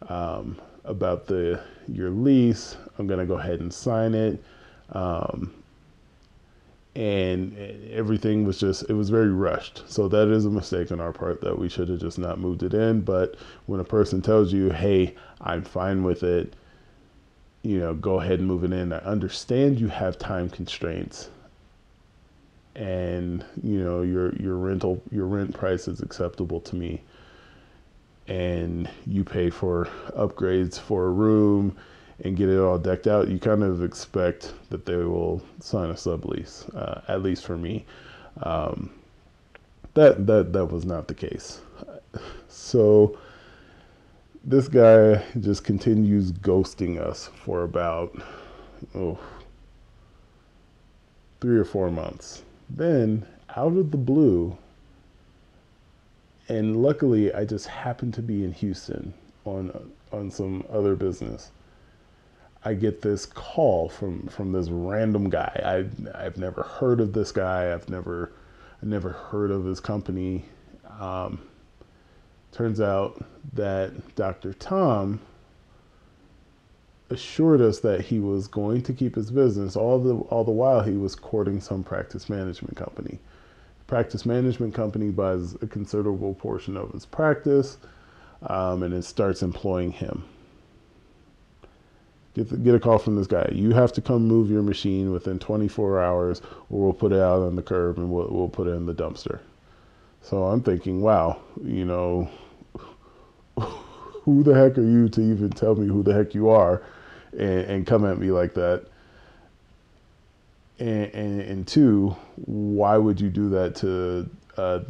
um, 0.09 0.59
about 0.86 1.27
the 1.27 1.59
your 1.88 2.09
lease. 2.09 2.77
I'm 2.97 3.07
gonna 3.07 3.25
go 3.25 3.38
ahead 3.38 3.59
and 3.59 3.74
sign 3.74 4.13
it. 4.13 4.43
Um, 4.91 5.51
and 6.97 7.55
everything 7.91 8.43
was 8.43 8.59
just 8.59 8.89
it 8.89 8.93
was 8.93 9.12
very 9.12 9.29
rushed 9.29 9.83
so 9.88 10.07
that 10.07 10.27
is 10.29 10.45
a 10.45 10.50
mistake 10.50 10.91
on 10.91 11.00
our 11.00 11.13
part 11.13 11.39
that 11.41 11.59
we 11.59 11.69
should 11.69 11.88
have 11.89 12.00
just 12.00 12.17
not 12.17 12.39
moved 12.39 12.63
it 12.63 12.74
in 12.74 13.01
but 13.01 13.36
when 13.67 13.79
a 13.79 13.83
person 13.83 14.19
tells 14.19 14.51
you 14.51 14.71
hey 14.71 15.13
i'm 15.41 15.62
fine 15.62 16.03
with 16.03 16.24
it 16.24 16.55
you 17.62 17.79
know 17.79 17.93
go 17.93 18.19
ahead 18.19 18.39
and 18.39 18.47
move 18.47 18.63
it 18.63 18.74
in 18.74 18.91
i 18.91 18.97
understand 19.00 19.79
you 19.79 19.88
have 19.88 20.17
time 20.17 20.50
constraints 20.50 21.29
and 22.77 23.43
you 23.63 23.84
know 23.84 24.03
your 24.03 24.36
your 24.36 24.55
rental 24.55 25.01
your 25.12 25.25
rent 25.25 25.53
price 25.53 25.88
is 25.88 26.01
acceptable 26.01 26.62
to 26.62 26.75
me 26.75 27.01
and 28.27 28.89
you 29.05 29.24
pay 29.24 29.50
for 29.50 29.88
upgrades 30.15 30.79
for 30.79 31.05
a 31.05 31.10
room 31.12 31.75
and 32.24 32.36
get 32.36 32.50
it 32.50 32.60
all 32.60 32.77
decked 32.77 33.07
out, 33.07 33.27
you 33.27 33.39
kind 33.39 33.63
of 33.63 33.84
expect 33.84 34.53
that 34.69 34.86
they 34.86 34.98
will 34.98 35.41
sign 35.60 35.89
a 35.89 35.93
sublease. 35.93 36.74
Uh, 36.75 37.01
at 37.07 37.22
least 37.22 37.46
for 37.46 37.57
me, 37.57 37.86
um, 38.43 38.91
that 39.93 40.25
that 40.27 40.53
that 40.53 40.65
was 40.65 40.86
not 40.86 41.07
the 41.07 41.13
case. 41.13 41.62
So 42.50 43.17
this 44.43 44.67
guy 44.67 45.24
just 45.39 45.63
continues 45.63 46.31
ghosting 46.31 47.00
us 47.00 47.29
for 47.43 47.63
about 47.63 48.19
oh 48.96 49.19
three 51.39 51.57
or 51.57 51.65
four 51.65 51.91
months. 51.91 52.43
Then 52.69 53.25
out 53.55 53.75
of 53.77 53.91
the 53.91 53.97
blue, 53.97 54.57
and 56.50 56.81
luckily 56.81 57.33
I 57.33 57.45
just 57.45 57.67
happened 57.67 58.13
to 58.15 58.21
be 58.21 58.43
in 58.43 58.53
Houston 58.53 59.13
on 59.45 59.91
on 60.12 60.31
some 60.31 60.65
other 60.71 60.95
business 60.95 61.51
I 62.63 62.74
get 62.74 63.01
this 63.01 63.25
call 63.25 63.88
from 63.89 64.27
from 64.27 64.51
this 64.51 64.69
random 64.69 65.29
guy. 65.29 65.62
I 65.63 66.25
I've 66.25 66.38
never 66.38 66.63
heard 66.63 67.00
of 67.00 67.13
this 67.13 67.31
guy. 67.31 67.74
I've 67.74 67.89
never 67.89 68.33
I 68.83 68.86
never 68.86 69.12
heard 69.12 69.51
of 69.51 69.63
his 69.65 69.79
company. 69.79 70.45
Um, 71.00 71.39
turns 72.51 72.81
out 72.81 73.24
that 73.53 74.15
Dr. 74.15 74.53
Tom 74.53 75.21
assured 77.09 77.61
us 77.61 77.79
that 77.79 78.01
he 78.01 78.19
was 78.19 78.47
going 78.47 78.81
to 78.83 78.93
keep 78.93 79.15
his 79.15 79.31
business 79.31 79.75
all 79.75 79.99
the 79.99 80.15
all 80.29 80.43
the 80.43 80.51
while 80.51 80.81
he 80.81 80.97
was 80.97 81.15
courting 81.15 81.61
some 81.61 81.83
practice 81.83 82.29
management 82.29 82.75
company. 82.75 83.19
Practice 83.87 84.25
management 84.25 84.73
company 84.73 85.11
buys 85.11 85.55
a 85.61 85.67
considerable 85.67 86.33
portion 86.33 86.75
of 86.75 86.91
his 86.91 87.05
practice, 87.05 87.77
um, 88.43 88.83
and 88.83 88.93
it 88.93 89.03
starts 89.03 89.41
employing 89.41 89.91
him. 89.91 90.25
Get, 92.33 92.49
the, 92.49 92.57
get 92.57 92.75
a 92.75 92.79
call 92.79 92.99
from 92.99 93.15
this 93.15 93.27
guy. 93.27 93.49
You 93.51 93.71
have 93.71 93.93
to 93.93 94.01
come 94.01 94.27
move 94.27 94.51
your 94.51 94.61
machine 94.61 95.11
within 95.11 95.39
24 95.39 96.01
hours, 96.03 96.41
or 96.69 96.83
we'll 96.83 96.93
put 96.93 97.13
it 97.13 97.19
out 97.19 97.41
on 97.41 97.55
the 97.55 97.63
curb 97.63 97.97
and 97.97 98.11
we'll, 98.11 98.27
we'll 98.29 98.49
put 98.49 98.67
it 98.67 98.71
in 98.71 98.85
the 98.85 98.93
dumpster. 98.93 99.39
So 100.21 100.43
I'm 100.43 100.61
thinking, 100.61 101.01
wow, 101.01 101.39
you 101.63 101.85
know, 101.85 102.29
who 103.57 104.43
the 104.43 104.53
heck 104.53 104.77
are 104.77 104.83
you 104.83 105.07
to 105.09 105.22
even 105.22 105.50
tell 105.50 105.75
me 105.75 105.87
who 105.87 106.03
the 106.03 106.13
heck 106.13 106.35
you 106.35 106.50
are 106.50 106.83
and, 107.33 107.42
and 107.42 107.87
come 107.87 108.05
at 108.05 108.18
me 108.18 108.31
like 108.31 108.53
that? 108.55 108.85
And, 110.79 111.05
and, 111.13 111.42
and, 111.42 111.68
two, 111.68 112.16
why 112.46 112.98
would 112.98 113.20
you 113.20 113.29
do 113.29 113.50
that 113.50 113.75
to 113.77 114.29
a 114.57 114.81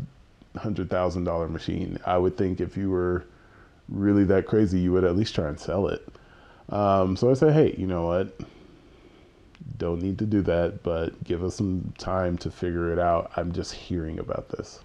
hundred 0.58 0.90
thousand 0.90 1.24
dollar 1.24 1.48
machine? 1.48 1.98
I 2.06 2.18
would 2.18 2.38
think 2.38 2.60
if 2.60 2.76
you 2.76 2.90
were 2.90 3.26
really 3.88 4.26
that 4.26 4.48
crazy, 4.48 4.80
you 4.80 4.92
would 4.92 5.06
at 5.06 5.16
least 5.16 5.34
try 5.34 5.48
and 5.48 5.60
sell 5.60 5.88
it. 5.88 6.06
Um, 6.70 7.16
so 7.16 7.32
I 7.32 7.34
said, 7.34 7.54
hey, 7.54 7.74
you 7.78 7.88
know 7.88 8.06
what? 8.06 8.38
Don't 9.78 10.02
need 10.02 10.20
to 10.20 10.26
do 10.26 10.42
that, 10.42 10.84
but 10.84 11.24
give 11.24 11.44
us 11.44 11.56
some 11.56 11.94
time 11.98 12.38
to 12.40 12.52
figure 12.52 12.92
it 12.92 13.00
out. 13.00 13.32
I'm 13.38 13.54
just 13.54 13.74
hearing 13.74 14.20
about 14.20 14.50
this. 14.50 14.82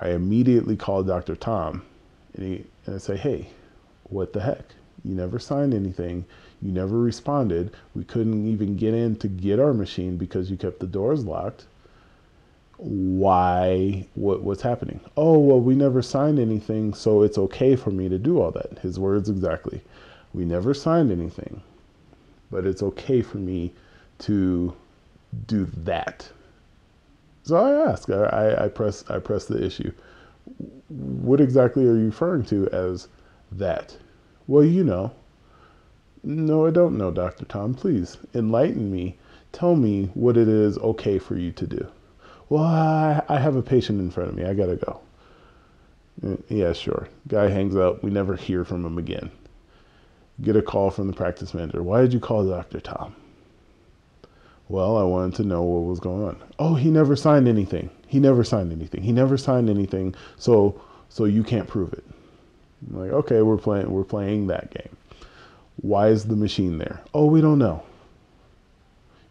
I 0.00 0.10
immediately 0.10 0.76
called 0.76 1.06
Dr. 1.06 1.36
Tom 1.36 1.82
and, 2.34 2.46
he, 2.46 2.64
and 2.86 2.94
I 2.94 2.98
say, 2.98 3.16
hey, 3.16 3.50
what 4.04 4.32
the 4.32 4.40
heck? 4.40 4.64
You 5.04 5.14
never 5.14 5.38
signed 5.38 5.74
anything. 5.74 6.24
You 6.62 6.72
never 6.72 6.98
responded. 6.98 7.72
We 7.94 8.04
couldn't 8.04 8.46
even 8.46 8.76
get 8.76 8.94
in 8.94 9.16
to 9.16 9.28
get 9.28 9.60
our 9.60 9.74
machine 9.74 10.16
because 10.16 10.50
you 10.50 10.56
kept 10.56 10.80
the 10.80 10.86
doors 10.86 11.24
locked. 11.24 11.66
Why? 12.78 14.06
What 14.14 14.42
what's 14.42 14.62
happening? 14.62 15.00
Oh 15.16 15.38
well 15.38 15.60
we 15.60 15.74
never 15.74 16.02
signed 16.02 16.38
anything 16.38 16.94
so 16.94 17.22
it's 17.22 17.38
okay 17.38 17.76
for 17.76 17.90
me 17.90 18.08
to 18.08 18.18
do 18.18 18.40
all 18.40 18.52
that. 18.52 18.78
His 18.80 18.98
words 18.98 19.28
exactly. 19.28 19.82
We 20.34 20.44
never 20.44 20.74
signed 20.74 21.10
anything 21.12 21.62
but 22.50 22.66
it's 22.66 22.82
okay 22.82 23.22
for 23.22 23.38
me 23.38 23.72
to 24.20 24.74
do 25.46 25.66
that. 25.84 26.28
So 27.44 27.56
i 27.56 27.90
ask 27.90 28.10
i 28.10 28.56
i 28.64 28.68
press 28.68 29.04
i 29.10 29.18
press 29.18 29.46
the 29.46 29.62
issue. 29.64 29.92
What 30.88 31.40
exactly 31.40 31.84
are 31.86 31.96
you 31.96 32.06
referring 32.06 32.44
to 32.46 32.68
as 32.68 33.08
that 33.52 33.96
well 34.48 34.64
you 34.64 34.82
know 34.82 35.12
no 36.24 36.66
i 36.66 36.70
don't 36.70 36.98
know 36.98 37.12
dr 37.12 37.44
tom 37.44 37.72
please 37.72 38.16
enlighten 38.34 38.90
me 38.90 39.16
tell 39.52 39.76
me 39.76 40.10
what 40.14 40.36
it 40.36 40.48
is 40.48 40.76
okay 40.78 41.18
for 41.18 41.36
you 41.36 41.52
to 41.52 41.66
do 41.66 41.88
well, 42.48 42.64
I, 42.64 43.22
I 43.28 43.38
have 43.38 43.56
a 43.56 43.62
patient 43.62 44.00
in 44.00 44.10
front 44.10 44.30
of 44.30 44.36
me. 44.36 44.44
I 44.44 44.54
got 44.54 44.66
to 44.66 44.76
go. 44.76 45.00
Mm, 46.24 46.42
yeah, 46.48 46.72
sure. 46.72 47.08
Guy 47.28 47.48
hangs 47.48 47.76
up. 47.76 48.02
We 48.02 48.10
never 48.10 48.36
hear 48.36 48.64
from 48.64 48.84
him 48.84 48.96
again. 48.96 49.30
Get 50.40 50.56
a 50.56 50.62
call 50.62 50.90
from 50.90 51.08
the 51.08 51.12
practice 51.12 51.52
manager. 51.52 51.82
Why 51.82 52.00
did 52.00 52.12
you 52.12 52.20
call 52.20 52.48
Dr. 52.48 52.80
Tom? 52.80 53.14
Well, 54.68 54.96
I 54.96 55.02
wanted 55.02 55.34
to 55.36 55.44
know 55.44 55.62
what 55.62 55.88
was 55.88 56.00
going 56.00 56.24
on. 56.24 56.42
Oh, 56.58 56.74
he 56.74 56.90
never 56.90 57.16
signed 57.16 57.48
anything. 57.48 57.90
He 58.06 58.20
never 58.20 58.44
signed 58.44 58.72
anything. 58.72 59.02
He 59.02 59.12
never 59.12 59.36
signed 59.36 59.68
anything. 59.68 60.14
So, 60.36 60.80
so 61.08 61.24
you 61.24 61.42
can't 61.42 61.66
prove 61.66 61.92
it. 61.92 62.04
I'm 62.86 63.00
like, 63.00 63.12
okay, 63.12 63.42
we're 63.42 63.56
playing. 63.56 63.90
We're 63.90 64.04
playing 64.04 64.46
that 64.48 64.72
game. 64.72 64.96
Why 65.80 66.08
is 66.08 66.24
the 66.24 66.36
machine 66.36 66.78
there? 66.78 67.00
Oh, 67.14 67.26
we 67.26 67.40
don't 67.40 67.58
know. 67.58 67.82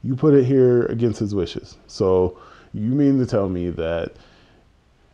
You 0.04 0.16
put 0.16 0.34
it 0.34 0.46
here 0.46 0.86
against 0.86 1.20
his 1.20 1.36
wishes. 1.36 1.78
So 1.88 2.38
you 2.74 2.92
mean 2.92 3.18
to 3.20 3.26
tell 3.26 3.50
me 3.50 3.70
that 3.72 4.14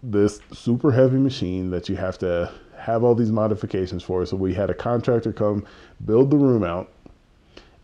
this 0.03 0.39
super 0.51 0.91
heavy 0.91 1.17
machine 1.17 1.71
that 1.71 1.87
you 1.89 1.95
have 1.95 2.17
to 2.19 2.51
have 2.77 3.03
all 3.03 3.15
these 3.15 3.31
modifications 3.31 4.03
for. 4.03 4.25
So 4.25 4.35
we 4.35 4.53
had 4.53 4.69
a 4.69 4.73
contractor 4.73 5.31
come 5.31 5.65
build 6.05 6.29
the 6.29 6.37
room 6.37 6.63
out 6.63 6.91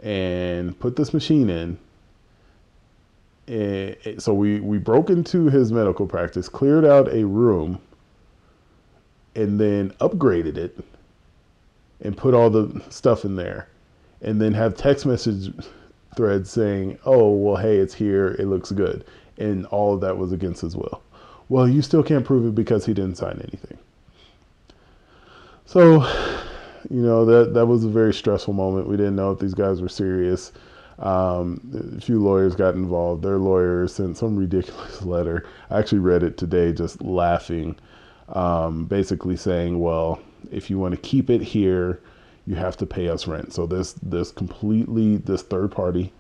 and 0.02 0.78
put 0.80 0.96
this 0.96 1.14
machine 1.14 1.50
in. 1.50 1.78
And 3.48 4.22
so 4.22 4.34
we, 4.34 4.60
we 4.60 4.78
broke 4.78 5.10
into 5.10 5.50
his 5.50 5.72
medical 5.72 6.06
practice, 6.06 6.48
cleared 6.50 6.86
out 6.86 7.12
a 7.12 7.26
room, 7.26 7.80
and 9.39 9.60
then 9.60 9.91
upgraded 10.02 10.58
it 10.58 10.78
and 12.02 12.15
put 12.15 12.34
all 12.34 12.49
the 12.49 12.82
stuff 12.89 13.25
in 13.25 13.36
there. 13.36 13.69
And 14.21 14.41
then 14.41 14.54
have 14.54 14.75
text 14.75 15.06
message 15.06 15.54
threads 16.15 16.49
saying, 16.49 16.99
oh, 17.06 17.32
well, 17.32 17.56
hey, 17.56 17.78
it's 17.78 17.93
here. 17.93 18.36
It 18.38 18.47
looks 18.47 18.71
good 18.71 19.06
and 19.39 19.65
all 19.67 19.93
of 19.93 20.02
that 20.02 20.17
was 20.17 20.32
against 20.32 20.62
his 20.62 20.75
will. 20.75 21.02
Well, 21.47 21.67
you 21.67 21.82
still 21.82 22.04
can't 22.04 22.25
prove 22.25 22.45
it 22.45 22.54
because 22.54 22.86
he 22.86 22.93
didn't 22.93 23.15
sign 23.15 23.41
anything. 23.41 23.78
So, 25.65 26.04
you 26.89 27.02
know, 27.02 27.25
that, 27.25 27.54
that 27.54 27.65
was 27.65 27.86
a 27.86 27.89
very 27.89 28.13
stressful 28.13 28.54
moment. 28.54 28.88
We 28.88 28.97
didn't 28.97 29.15
know 29.15 29.32
if 29.32 29.39
these 29.39 29.54
guys 29.54 29.82
were 29.82 29.89
serious. 29.89 30.52
Um, 30.99 31.95
a 31.97 32.02
few 32.02 32.19
lawyers 32.19 32.56
got 32.56 32.75
involved. 32.75 33.23
Their 33.23 33.38
lawyer 33.38 33.88
sent 33.88 34.17
some 34.17 34.36
ridiculous 34.36 35.02
letter. 35.04 35.45
I 35.69 35.80
actually 35.80 35.99
read 35.99 36.23
it 36.23 36.38
today 36.38 36.73
just 36.73 37.02
laughing, 37.02 37.78
um, 38.36 38.86
basically 38.86 39.36
saying, 39.36 39.80
well, 39.80 40.20
if 40.52 40.70
you 40.70 40.80
want 40.80 40.96
to 40.96 41.02
keep 41.02 41.30
it 41.30 41.42
here, 41.42 42.00
you 42.46 42.56
have 42.56 42.78
to 42.78 42.86
pay 42.86 43.10
us 43.10 43.28
rent. 43.28 43.54
So 43.54 43.68
this 43.68 43.94
this 43.94 44.32
completely 44.32 45.18
this 45.18 45.44
third 45.44 45.72
party 45.72 46.12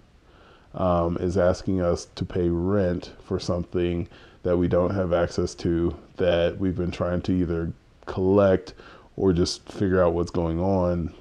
um, 0.75 1.17
is 1.17 1.37
asking 1.37 1.81
us 1.81 2.05
to 2.15 2.25
pay 2.25 2.49
rent 2.49 3.13
for 3.23 3.39
something 3.39 4.07
that 4.43 4.55
we 4.55 4.67
don't 4.67 4.93
have 4.93 5.11
access 5.11 5.55
to 5.55 5.95
that 6.17 6.57
we've 6.59 6.75
been 6.75 6.91
trying 6.91 7.21
to 7.23 7.31
either 7.31 7.73
collect 8.05 8.73
or 9.17 9.33
just 9.33 9.67
figure 9.71 10.03
out 10.03 10.13
what's 10.13 10.31
going 10.31 10.59
on 10.59 11.13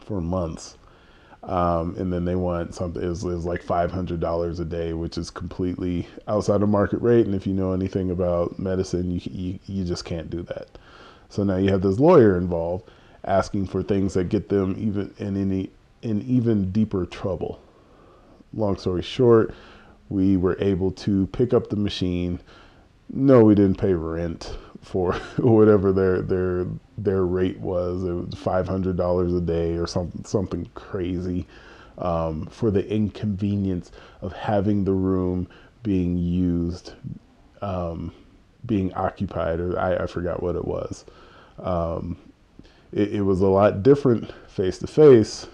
for 0.00 0.20
months. 0.20 0.77
Um, 1.48 1.96
and 1.96 2.12
then 2.12 2.26
they 2.26 2.36
want 2.36 2.74
something 2.74 3.02
is 3.02 3.24
is 3.24 3.46
like 3.46 3.62
five 3.62 3.90
hundred 3.90 4.20
dollars 4.20 4.60
a 4.60 4.66
day, 4.66 4.92
which 4.92 5.16
is 5.16 5.30
completely 5.30 6.06
outside 6.28 6.62
of 6.62 6.68
market 6.68 7.00
rate. 7.00 7.24
And 7.24 7.34
if 7.34 7.46
you 7.46 7.54
know 7.54 7.72
anything 7.72 8.10
about 8.10 8.58
medicine, 8.58 9.10
you, 9.10 9.20
you 9.24 9.58
you 9.66 9.84
just 9.84 10.04
can't 10.04 10.28
do 10.28 10.42
that. 10.42 10.68
So 11.30 11.44
now 11.44 11.56
you 11.56 11.70
have 11.70 11.80
this 11.80 11.98
lawyer 11.98 12.36
involved 12.36 12.90
asking 13.24 13.66
for 13.66 13.82
things 13.82 14.14
that 14.14 14.28
get 14.28 14.50
them 14.50 14.76
even 14.78 15.14
in 15.18 15.36
any 15.40 15.70
in 16.02 16.20
even 16.22 16.70
deeper 16.70 17.06
trouble. 17.06 17.60
Long 18.52 18.76
story 18.76 19.02
short, 19.02 19.54
we 20.10 20.36
were 20.36 20.56
able 20.60 20.90
to 20.92 21.26
pick 21.28 21.54
up 21.54 21.70
the 21.70 21.76
machine. 21.76 22.40
No, 23.10 23.42
we 23.42 23.54
didn't 23.54 23.78
pay 23.78 23.94
rent 23.94 24.54
for 24.82 25.14
whatever 25.38 25.92
their 25.92 26.20
their 26.20 26.66
their 27.04 27.24
rate 27.24 27.58
was. 27.60 28.04
It 28.04 28.12
was 28.12 28.34
five 28.34 28.68
hundred 28.68 28.96
dollars 28.96 29.34
a 29.34 29.40
day 29.40 29.76
or 29.76 29.86
something 29.86 30.24
something 30.24 30.68
crazy 30.74 31.46
um, 31.98 32.46
for 32.46 32.70
the 32.70 32.88
inconvenience 32.88 33.92
of 34.22 34.32
having 34.32 34.84
the 34.84 34.92
room 34.92 35.48
being 35.82 36.16
used, 36.18 36.92
um, 37.62 38.12
being 38.66 38.92
occupied, 38.94 39.60
or 39.60 39.78
I, 39.78 39.96
I, 39.96 40.06
forgot 40.06 40.42
what 40.42 40.56
it 40.56 40.64
was. 40.64 41.04
Um, 41.58 42.16
it, 42.92 43.14
it, 43.14 43.22
was 43.22 43.40
a 43.40 43.46
lot 43.46 43.82
different 43.82 44.32
face 44.48 44.78
to 44.78 44.86
face. 44.86 45.46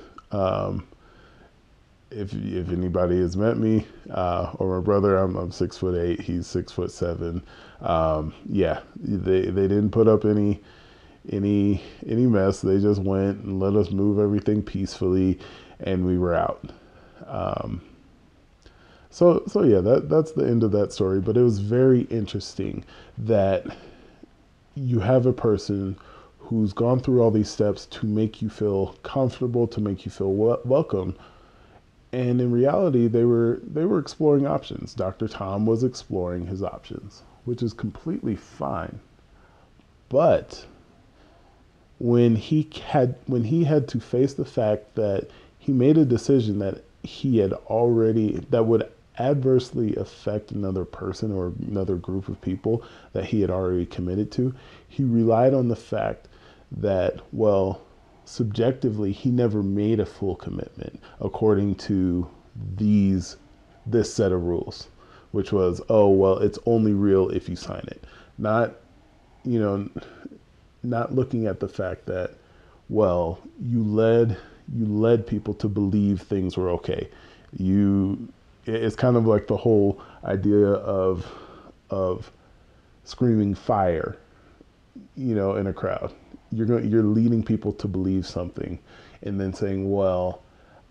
If 2.10 2.32
if 2.34 2.70
anybody 2.70 3.18
has 3.18 3.36
met 3.36 3.58
me 3.58 3.86
uh, 4.10 4.52
or 4.58 4.78
my 4.78 4.84
brother, 4.84 5.16
I'm, 5.18 5.36
I'm 5.36 5.50
six 5.50 5.78
foot 5.78 5.96
eight. 5.96 6.20
He's 6.20 6.46
six 6.46 6.72
foot 6.72 6.92
seven. 6.92 7.42
Um, 7.80 8.34
yeah, 8.48 8.80
they 8.96 9.42
they 9.42 9.68
didn't 9.68 9.90
put 9.90 10.08
up 10.08 10.24
any 10.24 10.62
any 11.30 11.82
any 12.06 12.26
mess. 12.26 12.60
They 12.60 12.78
just 12.78 13.00
went 13.00 13.44
and 13.44 13.60
let 13.60 13.74
us 13.74 13.90
move 13.90 14.18
everything 14.18 14.62
peacefully, 14.62 15.38
and 15.80 16.04
we 16.06 16.18
were 16.18 16.34
out. 16.34 16.70
Um, 17.26 17.80
so 19.10 19.42
so 19.46 19.62
yeah, 19.62 19.80
that 19.80 20.08
that's 20.08 20.32
the 20.32 20.44
end 20.44 20.62
of 20.62 20.72
that 20.72 20.92
story. 20.92 21.20
But 21.20 21.36
it 21.36 21.42
was 21.42 21.60
very 21.60 22.02
interesting 22.02 22.84
that 23.18 23.66
you 24.74 25.00
have 25.00 25.26
a 25.26 25.32
person 25.32 25.96
who's 26.38 26.72
gone 26.72 27.00
through 27.00 27.22
all 27.22 27.30
these 27.30 27.48
steps 27.48 27.86
to 27.86 28.06
make 28.06 28.42
you 28.42 28.50
feel 28.50 28.96
comfortable, 29.02 29.66
to 29.68 29.80
make 29.80 30.04
you 30.04 30.10
feel 30.10 30.32
welcome. 30.64 31.16
And 32.12 32.40
in 32.40 32.52
reality, 32.52 33.08
they 33.08 33.24
were 33.24 33.60
they 33.64 33.84
were 33.84 33.98
exploring 33.98 34.46
options. 34.46 34.94
Dr. 34.94 35.26
Tom 35.26 35.66
was 35.66 35.82
exploring 35.82 36.46
his 36.46 36.62
options, 36.62 37.22
which 37.44 37.62
is 37.62 37.72
completely 37.72 38.36
fine. 38.36 39.00
But 40.08 40.66
when 41.98 42.36
he 42.36 42.68
had 42.86 43.14
when 43.26 43.44
he 43.44 43.64
had 43.64 43.88
to 43.88 44.00
face 44.00 44.34
the 44.34 44.44
fact 44.44 44.94
that 44.94 45.28
he 45.58 45.72
made 45.72 45.96
a 45.96 46.04
decision 46.04 46.58
that 46.58 46.82
he 47.02 47.38
had 47.38 47.52
already 47.52 48.44
that 48.50 48.66
would 48.66 48.88
adversely 49.18 49.94
affect 49.96 50.50
another 50.50 50.84
person 50.84 51.32
or 51.32 51.52
another 51.68 51.96
group 51.96 52.28
of 52.28 52.40
people 52.40 52.82
that 53.12 53.26
he 53.26 53.40
had 53.40 53.50
already 53.50 53.86
committed 53.86 54.32
to, 54.32 54.54
he 54.88 55.04
relied 55.04 55.54
on 55.54 55.68
the 55.68 55.76
fact 55.76 56.26
that, 56.72 57.20
well, 57.32 57.80
subjectively, 58.24 59.12
he 59.12 59.30
never 59.30 59.62
made 59.62 60.00
a 60.00 60.06
full 60.06 60.34
commitment 60.34 61.00
according 61.20 61.74
to 61.74 62.28
these 62.76 63.36
this 63.86 64.12
set 64.12 64.32
of 64.32 64.42
rules, 64.42 64.88
which 65.32 65.52
was, 65.52 65.80
oh 65.88 66.08
well, 66.08 66.38
it's 66.38 66.58
only 66.66 66.92
real 66.92 67.28
if 67.30 67.48
you 67.48 67.56
sign 67.56 67.84
it. 67.86 68.02
Not, 68.38 68.74
you 69.44 69.60
know, 69.60 69.88
not 70.84 71.14
looking 71.14 71.46
at 71.46 71.60
the 71.60 71.68
fact 71.68 72.06
that, 72.06 72.32
well, 72.88 73.40
you 73.60 73.82
led 73.82 74.36
you 74.74 74.86
led 74.86 75.26
people 75.26 75.52
to 75.54 75.68
believe 75.68 76.22
things 76.22 76.56
were 76.56 76.70
okay. 76.70 77.08
You 77.56 78.28
it's 78.66 78.96
kind 78.96 79.16
of 79.16 79.26
like 79.26 79.46
the 79.46 79.56
whole 79.56 80.00
idea 80.24 80.68
of 80.68 81.30
of 81.90 82.30
screaming 83.04 83.54
fire, 83.54 84.16
you 85.16 85.34
know, 85.34 85.56
in 85.56 85.66
a 85.66 85.72
crowd. 85.72 86.12
You're 86.50 86.66
going, 86.66 86.88
you're 86.90 87.02
leading 87.02 87.42
people 87.42 87.72
to 87.74 87.88
believe 87.88 88.26
something, 88.26 88.78
and 89.22 89.40
then 89.40 89.52
saying, 89.52 89.90
"Well, 89.90 90.42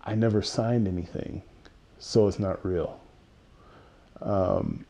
I 0.02 0.14
never 0.14 0.42
signed 0.42 0.86
anything, 0.86 1.42
so 1.98 2.28
it's 2.28 2.38
not 2.38 2.64
real." 2.64 3.00
Um, 4.20 4.84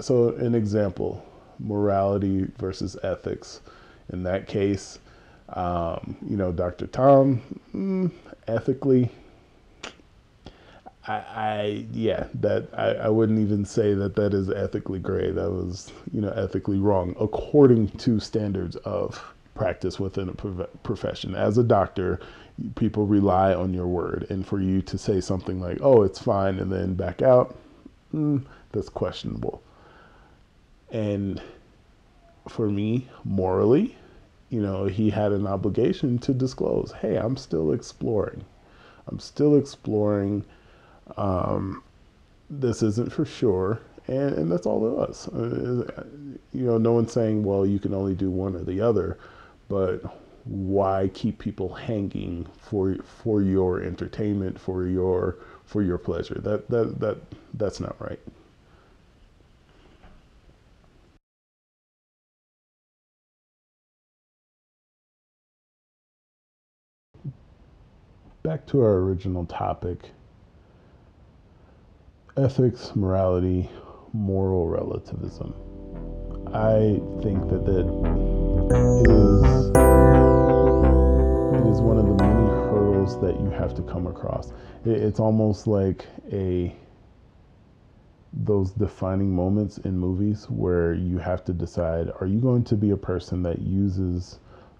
so, 0.00 0.30
an 0.36 0.54
example: 0.54 1.24
morality 1.58 2.48
versus 2.58 2.96
ethics. 3.02 3.60
In 4.12 4.24
that 4.24 4.48
case, 4.48 4.98
um, 5.50 6.16
you 6.28 6.36
know, 6.36 6.52
Dr. 6.52 6.86
Tom, 6.88 7.42
mm, 7.74 8.10
ethically, 8.48 9.10
I, 11.08 11.14
I, 11.14 11.86
yeah, 11.92 12.26
that 12.34 12.68
I, 12.76 12.92
I 12.92 13.08
wouldn't 13.08 13.40
even 13.40 13.64
say 13.64 13.94
that 13.94 14.16
that 14.16 14.34
is 14.34 14.50
ethically 14.50 15.00
gray. 15.00 15.30
That 15.32 15.50
was, 15.50 15.92
you 16.12 16.20
know, 16.20 16.30
ethically 16.30 16.78
wrong 16.78 17.16
according 17.20 17.90
to 17.90 18.20
standards 18.20 18.76
of 18.78 19.22
practice 19.54 20.00
within 20.00 20.28
a 20.30 20.34
profession. 20.84 21.34
As 21.34 21.58
a 21.58 21.64
doctor, 21.64 22.20
people 22.76 23.06
rely 23.06 23.54
on 23.54 23.74
your 23.74 23.88
word, 23.88 24.26
and 24.30 24.46
for 24.46 24.60
you 24.60 24.82
to 24.82 24.98
say 24.98 25.20
something 25.20 25.60
like, 25.60 25.78
"Oh, 25.82 26.02
it's 26.02 26.20
fine," 26.20 26.58
and 26.60 26.72
then 26.72 26.94
back 26.94 27.22
out, 27.22 27.56
mm, 28.14 28.44
that's 28.72 28.88
questionable. 28.90 29.62
And 30.92 31.42
for 32.48 32.68
me, 32.70 33.08
morally, 33.24 33.96
you 34.50 34.60
know, 34.60 34.86
he 34.86 35.10
had 35.10 35.32
an 35.32 35.46
obligation 35.46 36.18
to 36.18 36.34
disclose, 36.34 36.92
"Hey, 37.00 37.16
I'm 37.16 37.36
still 37.36 37.72
exploring. 37.72 38.44
I'm 39.08 39.18
still 39.20 39.56
exploring." 39.56 40.44
Um, 41.16 41.82
this 42.50 42.82
isn't 42.82 43.12
for 43.12 43.24
sure, 43.24 43.80
and, 44.08 44.34
and 44.34 44.52
that's 44.52 44.66
all 44.66 44.86
it 44.86 44.92
was. 44.92 45.28
Uh, 45.28 46.04
you 46.52 46.64
know, 46.66 46.78
no 46.78 46.92
one's 46.92 47.12
saying, 47.12 47.44
well, 47.44 47.64
you 47.64 47.78
can 47.78 47.94
only 47.94 48.14
do 48.14 48.30
one 48.30 48.56
or 48.56 48.64
the 48.64 48.80
other, 48.80 49.18
but 49.68 50.02
why 50.44 51.10
keep 51.14 51.38
people 51.38 51.74
hanging 51.74 52.46
for 52.58 52.96
for 53.04 53.42
your 53.42 53.80
entertainment, 53.82 54.58
for 54.58 54.86
your 54.86 55.36
for 55.64 55.82
your 55.82 55.98
pleasure? 55.98 56.40
That 56.40 56.68
that 56.70 56.98
that 57.00 57.18
that's 57.54 57.80
not 57.80 57.96
right. 58.00 58.20
Back 68.42 68.66
to 68.68 68.80
our 68.80 68.94
original 69.00 69.44
topic 69.44 70.12
ethics, 72.38 72.96
morality, 72.96 73.68
moral 74.14 74.66
relativism. 74.66 75.54
I 76.54 77.00
think 77.22 77.48
that 77.50 77.66
that 77.66 77.86
is 78.96 79.70
it 81.52 81.66
is 81.70 81.80
one 81.82 81.98
of 81.98 82.06
the 82.06 82.14
many 82.14 82.48
hurdles 82.48 83.20
that 83.20 83.38
you 83.40 83.50
have 83.50 83.74
to 83.74 83.82
come 83.82 84.06
across. 84.06 84.52
It's 84.86 85.20
almost 85.20 85.66
like 85.66 86.06
a 86.32 86.74
those 88.32 88.70
defining 88.70 89.34
moments 89.34 89.78
in 89.78 89.98
movies 89.98 90.48
where 90.48 90.94
you 90.94 91.18
have 91.18 91.44
to 91.44 91.52
decide: 91.52 92.10
Are 92.20 92.26
you 92.26 92.40
going 92.40 92.64
to 92.64 92.76
be 92.76 92.92
a 92.92 92.96
person 92.96 93.42
that 93.42 93.60
uses 93.60 94.38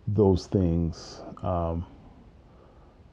those 0.08 0.46
things, 0.46 1.20
um, 1.42 1.84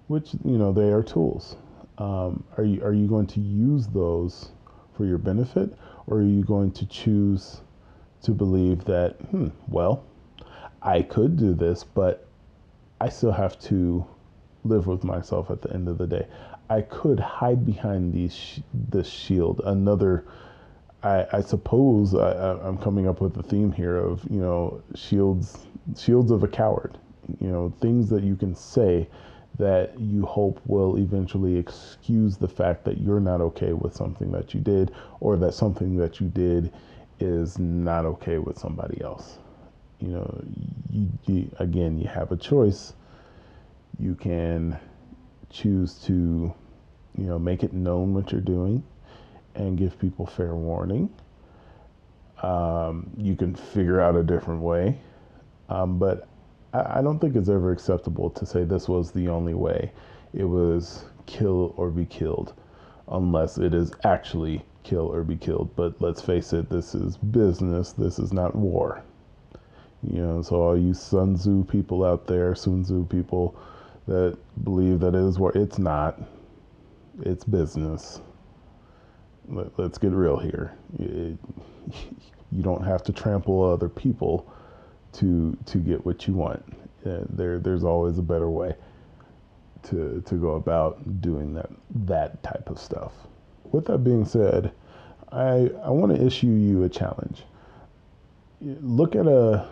which 0.07 0.33
you 0.43 0.57
know 0.57 0.71
they 0.71 0.91
are 0.91 1.03
tools 1.03 1.55
um, 1.97 2.43
are 2.57 2.63
you 2.63 2.83
are 2.83 2.93
you 2.93 3.07
going 3.07 3.27
to 3.27 3.39
use 3.39 3.87
those 3.87 4.51
for 4.95 5.05
your 5.05 5.17
benefit, 5.17 5.73
or 6.07 6.17
are 6.17 6.23
you 6.23 6.43
going 6.43 6.71
to 6.71 6.85
choose 6.87 7.61
to 8.23 8.31
believe 8.31 8.83
that, 8.85 9.13
hmm, 9.29 9.49
well, 9.67 10.03
I 10.81 11.03
could 11.03 11.37
do 11.37 11.53
this, 11.53 11.83
but 11.83 12.27
I 12.99 13.09
still 13.09 13.31
have 13.31 13.59
to 13.61 14.05
live 14.63 14.87
with 14.87 15.03
myself 15.03 15.51
at 15.51 15.61
the 15.61 15.71
end 15.71 15.87
of 15.87 15.97
the 15.97 16.07
day. 16.07 16.27
I 16.69 16.81
could 16.81 17.19
hide 17.19 17.65
behind 17.65 18.13
these 18.13 18.59
this 18.73 19.07
shield. 19.07 19.61
Another, 19.65 20.25
I, 21.03 21.25
I 21.31 21.41
suppose 21.41 22.15
I, 22.15 22.67
am 22.67 22.77
coming 22.77 23.07
up 23.07 23.21
with 23.21 23.37
a 23.37 23.43
theme 23.43 23.71
here 23.71 23.95
of 23.95 24.23
you 24.29 24.41
know 24.41 24.81
shields 24.95 25.59
shields 25.97 26.31
of 26.31 26.43
a 26.43 26.47
coward. 26.47 26.97
You 27.39 27.47
know 27.47 27.73
things 27.79 28.09
that 28.09 28.23
you 28.23 28.35
can 28.35 28.55
say 28.55 29.07
that 29.57 29.99
you 29.99 30.25
hope 30.25 30.61
will 30.67 30.97
eventually 30.97 31.57
excuse 31.57 32.37
the 32.37 32.47
fact 32.47 32.85
that 32.85 32.99
you're 32.99 33.19
not 33.19 33.41
okay 33.41 33.73
with 33.73 33.95
something 33.95 34.31
that 34.31 34.53
you 34.53 34.59
did 34.59 34.91
or 35.19 35.35
that 35.37 35.53
something 35.53 35.97
that 35.97 36.19
you 36.19 36.27
did 36.27 36.71
is 37.19 37.57
not 37.57 38.05
okay 38.05 38.37
with 38.37 38.57
somebody 38.57 39.01
else. 39.01 39.39
You 39.99 40.09
know, 40.09 40.43
you, 40.91 41.09
you, 41.25 41.51
again, 41.57 41.97
you 41.97 42.07
have 42.07 42.31
a 42.31 42.37
choice. 42.37 42.93
You 43.99 44.13
can 44.13 44.77
choose 45.49 45.95
to, 46.05 46.53
you 47.17 47.23
know, 47.23 47.39
make 47.39 47.63
it 47.63 47.73
known 47.73 48.13
what 48.13 48.31
you're 48.31 48.41
doing 48.41 48.83
and 49.55 49.75
give 49.75 49.97
people 49.97 50.27
fair 50.27 50.53
warning. 50.55 51.09
Um, 52.43 53.09
you 53.17 53.35
can 53.35 53.55
figure 53.55 53.99
out 53.99 54.15
a 54.15 54.21
different 54.21 54.61
way. 54.61 54.99
Um, 55.69 55.97
but 55.97 56.27
I, 56.85 57.01
don't 57.01 57.19
think 57.19 57.35
it's 57.35 57.49
ever 57.49 57.71
acceptable 57.71 58.29
to 58.31 58.45
say 58.45 58.63
this 58.63 58.87
was 58.87 59.11
the 59.11 59.27
only 59.27 59.53
way. 59.53 59.91
It 60.33 60.43
was 60.43 61.05
kill 61.25 61.73
or 61.77 61.89
be 61.89 62.05
killed, 62.05 62.53
unless 63.09 63.57
it 63.57 63.73
is 63.73 63.91
actually 64.03 64.63
kill 64.83 65.13
or 65.13 65.23
be 65.23 65.37
killed. 65.37 65.75
But 65.75 66.01
let's 66.01 66.21
face 66.21 66.53
it, 66.53 66.69
this 66.69 66.95
is 66.95 67.17
business. 67.17 67.93
This 67.93 68.19
is 68.19 68.33
not 68.33 68.55
war. 68.55 69.03
You 70.03 70.21
know, 70.21 70.41
so 70.41 70.61
all 70.61 70.77
you 70.77 70.93
Sun 70.93 71.35
Tzu 71.35 71.63
people 71.65 72.03
out 72.03 72.27
there, 72.27 72.53
Sun 72.55 72.83
Tzu 72.83 73.05
people 73.05 73.55
that 74.07 74.37
believe 74.63 74.99
that 75.01 75.15
it 75.15 75.21
is 75.21 75.39
war, 75.39 75.51
it's 75.55 75.79
not. 75.79 76.21
It's 77.21 77.43
business. 77.43 78.21
Let, 79.49 79.77
us 79.79 79.97
get 79.97 80.11
real 80.11 80.37
here. 80.37 80.73
It, 80.99 81.37
you 82.51 82.61
don't 82.61 82.83
have 82.83 83.03
to 83.03 83.13
trample 83.13 83.63
other 83.63 83.89
people 83.89 84.51
to 85.13 85.57
to 85.65 85.77
get 85.77 86.05
what 86.05 86.27
you 86.27 86.33
want. 86.33 86.63
Uh, 87.05 87.19
there, 87.29 87.59
there's 87.59 87.83
always 87.83 88.17
a 88.17 88.21
better 88.21 88.49
way 88.49 88.75
to 89.83 90.21
to 90.25 90.35
go 90.35 90.51
about 90.51 91.21
doing 91.21 91.53
that 91.53 91.69
that 92.05 92.41
type 92.43 92.69
of 92.69 92.79
stuff. 92.79 93.13
With 93.71 93.85
that 93.85 93.99
being 93.99 94.25
said, 94.25 94.71
I 95.31 95.71
I 95.83 95.89
want 95.89 96.15
to 96.15 96.25
issue 96.25 96.47
you 96.47 96.83
a 96.83 96.89
challenge. 96.89 97.43
Look 98.61 99.15
at 99.15 99.27
a 99.27 99.67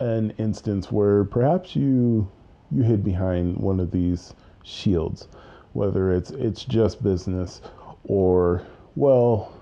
an 0.00 0.32
instance 0.38 0.92
where 0.92 1.24
perhaps 1.24 1.74
you 1.74 2.30
you 2.70 2.82
hid 2.82 3.04
behind 3.04 3.56
one 3.56 3.80
of 3.80 3.90
these 3.90 4.34
shields, 4.62 5.28
whether 5.72 6.12
it's 6.12 6.30
it's 6.30 6.64
just 6.64 7.02
business 7.02 7.62
or 8.04 8.62
well, 8.94 9.52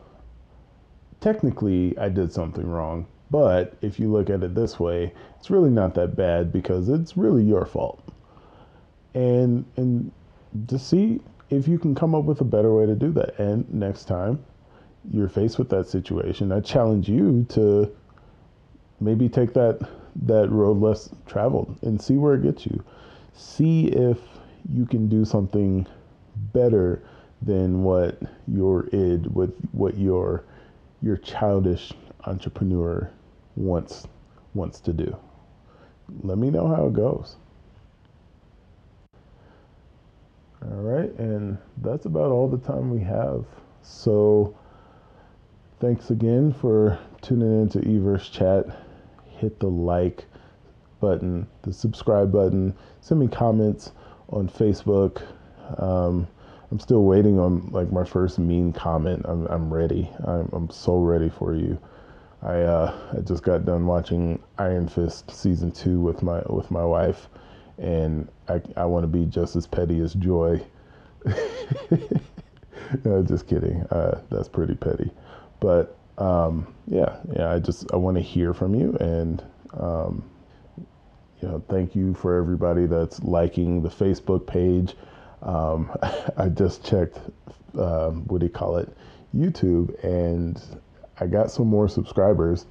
technically 1.21 1.97
I 1.99 2.09
did 2.09 2.33
something 2.33 2.67
wrong, 2.67 3.07
but 3.31 3.77
if 3.81 3.99
you 3.99 4.11
look 4.11 4.31
at 4.31 4.43
it 4.43 4.55
this 4.55 4.79
way, 4.79 5.13
it's 5.39 5.51
really 5.51 5.71
not 5.71 5.95
that 5.95 6.17
bad 6.17 6.53
because 6.53 6.89
it's 6.89 7.17
really 7.17 7.43
your 7.43 7.67
fault. 7.67 8.03
And 9.15 9.65
and 9.77 10.11
to 10.69 10.79
see 10.79 11.21
if 11.51 11.69
you 11.69 11.79
can 11.79 11.95
come 11.95 12.15
up 12.15 12.25
with 12.25 12.41
a 12.41 12.45
better 12.45 12.75
way 12.75 12.87
to 12.87 12.95
do 12.95 13.13
that. 13.13 13.39
And 13.39 13.73
next 13.73 14.05
time 14.05 14.45
you're 15.11 15.29
faced 15.29 15.59
with 15.59 15.69
that 15.71 15.89
situation, 15.89 16.53
I 16.53 16.61
challenge 16.61 17.09
you 17.09 17.47
to 17.51 17.95
maybe 19.01 19.29
take 19.29 19.53
that 19.55 19.81
that 20.23 20.49
road 20.51 20.81
less 20.81 21.11
traveled 21.27 21.77
and 21.83 22.01
see 22.01 22.17
where 22.17 22.35
it 22.35 22.43
gets 22.43 22.67
you. 22.67 22.83
See 23.35 23.87
if 23.89 24.19
you 24.73 24.87
can 24.87 25.09
do 25.09 25.25
something 25.25 25.87
better 26.53 27.03
than 27.43 27.83
what 27.83 28.21
your 28.47 28.89
id 28.93 29.27
with 29.27 29.55
what 29.73 29.99
your 29.99 30.45
your 31.03 31.17
childish 31.19 31.93
entrepreneur 32.27 33.11
wants 33.57 34.07
wants 34.55 34.81
to 34.81 34.93
do. 34.93 35.17
Let 36.23 36.39
me 36.39 36.51
know 36.51 36.69
how 36.69 36.87
it 36.87 36.93
goes. 36.93 37.37
All 40.63 40.81
right, 40.81 41.13
and 41.19 41.59
that's 41.83 42.07
about 42.07 42.31
all 42.31 42.49
the 42.49 42.59
time 42.59 42.91
we 42.91 43.01
have. 43.01 43.45
So 43.83 44.57
thanks 45.81 46.11
again 46.11 46.53
for 46.53 46.99
tuning 47.21 47.63
in 47.63 47.69
to 47.71 47.81
Everse 47.81 48.31
Chat. 48.31 48.67
Hit 49.29 49.61
the 49.61 49.69
like 49.69 50.25
button, 51.01 51.47
the 51.63 51.73
subscribe 51.73 52.33
button, 52.33 52.75
send 53.03 53.21
me 53.21 53.29
comments 53.29 53.93
on 54.31 54.49
Facebook. 54.49 55.23
Um, 55.79 56.27
I'm 56.71 56.81
still 56.81 57.05
waiting 57.05 57.39
on 57.39 57.69
like 57.73 57.93
my 57.93 58.05
first 58.05 58.39
mean 58.39 58.73
comment. 58.73 59.27
I'm, 59.27 59.47
I'm 59.49 59.73
ready. 59.73 60.11
I'm, 60.27 60.49
I'm 60.53 60.71
so 60.71 60.99
ready 60.99 61.29
for 61.29 61.55
you. 61.55 61.79
I 62.45 62.61
uh, 62.61 62.95
I 63.17 63.21
just 63.21 63.43
got 63.43 63.65
done 63.65 63.87
watching 63.87 64.43
Iron 64.59 64.87
Fist 64.87 65.31
season 65.31 65.73
two 65.73 66.01
with 66.01 66.23
my 66.23 66.43
with 66.51 66.71
my 66.71 66.85
wife, 66.85 67.29
and 67.79 68.29
I 68.49 68.61
I 68.77 68.85
want 68.85 69.05
to 69.05 69.09
be 69.09 69.25
just 69.25 69.57
as 69.57 69.67
petty 69.67 70.01
as 70.01 70.13
Joy. 70.13 70.61
no, 73.05 73.23
just 73.23 73.47
kidding. 73.49 73.83
Uh, 73.85 74.21
that's 74.31 74.49
pretty 74.49 74.75
petty, 74.75 75.11
but 75.61 75.97
um, 76.19 76.67
yeah, 76.87 77.17
yeah. 77.35 77.51
I 77.51 77.61
just 77.61 77.91
I 77.95 77.97
want 77.97 78.19
to 78.19 78.23
hear 78.23 78.53
from 78.53 78.75
you, 78.75 78.95
and 79.01 79.43
um, 79.73 80.23
you 81.41 81.49
know, 81.49 81.65
thank 81.71 81.97
you 81.97 82.13
for 82.13 82.37
everybody 82.37 82.85
that's 82.85 83.23
liking 83.23 83.83
the 83.83 83.89
Facebook 83.89 84.47
page. 84.47 84.95
Um, 85.41 85.91
I 86.37 86.51
just 86.51 86.85
checked. 86.85 87.19
Um, 87.79 88.25
what 88.27 88.41
do 88.41 88.47
you 88.47 88.53
call 88.53 88.77
it? 88.77 88.95
YouTube, 89.35 89.93
and 90.05 90.63
I 91.21 91.27
got 91.27 91.51
some 91.51 91.69
more 91.69 91.89
subscribers. 91.89 92.67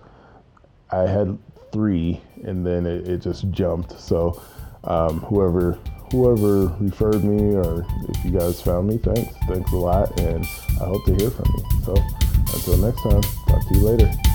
I 0.91 1.01
had 1.01 1.37
three, 1.71 2.21
and 2.43 2.65
then 2.65 2.85
it, 2.85 3.07
it 3.07 3.21
just 3.21 3.49
jumped. 3.51 3.99
So 3.99 4.41
um, 4.83 5.19
whoever 5.21 5.79
whoever 6.11 6.67
referred 6.79 7.23
me, 7.23 7.55
or 7.55 7.85
if 8.09 8.25
you 8.25 8.31
guys 8.31 8.61
found 8.61 8.87
me, 8.87 8.97
thanks. 8.97 9.33
Thanks 9.47 9.71
a 9.71 9.77
lot, 9.77 10.19
and 10.19 10.45
I 10.79 10.85
hope 10.85 11.03
to 11.05 11.15
hear 11.15 11.31
from 11.31 11.51
you. 11.57 11.83
So 11.83 11.95
until 12.53 12.77
next 12.77 13.01
time, 13.01 13.21
talk 13.47 13.67
to 13.67 13.73
you 13.75 13.81
later. 13.81 14.32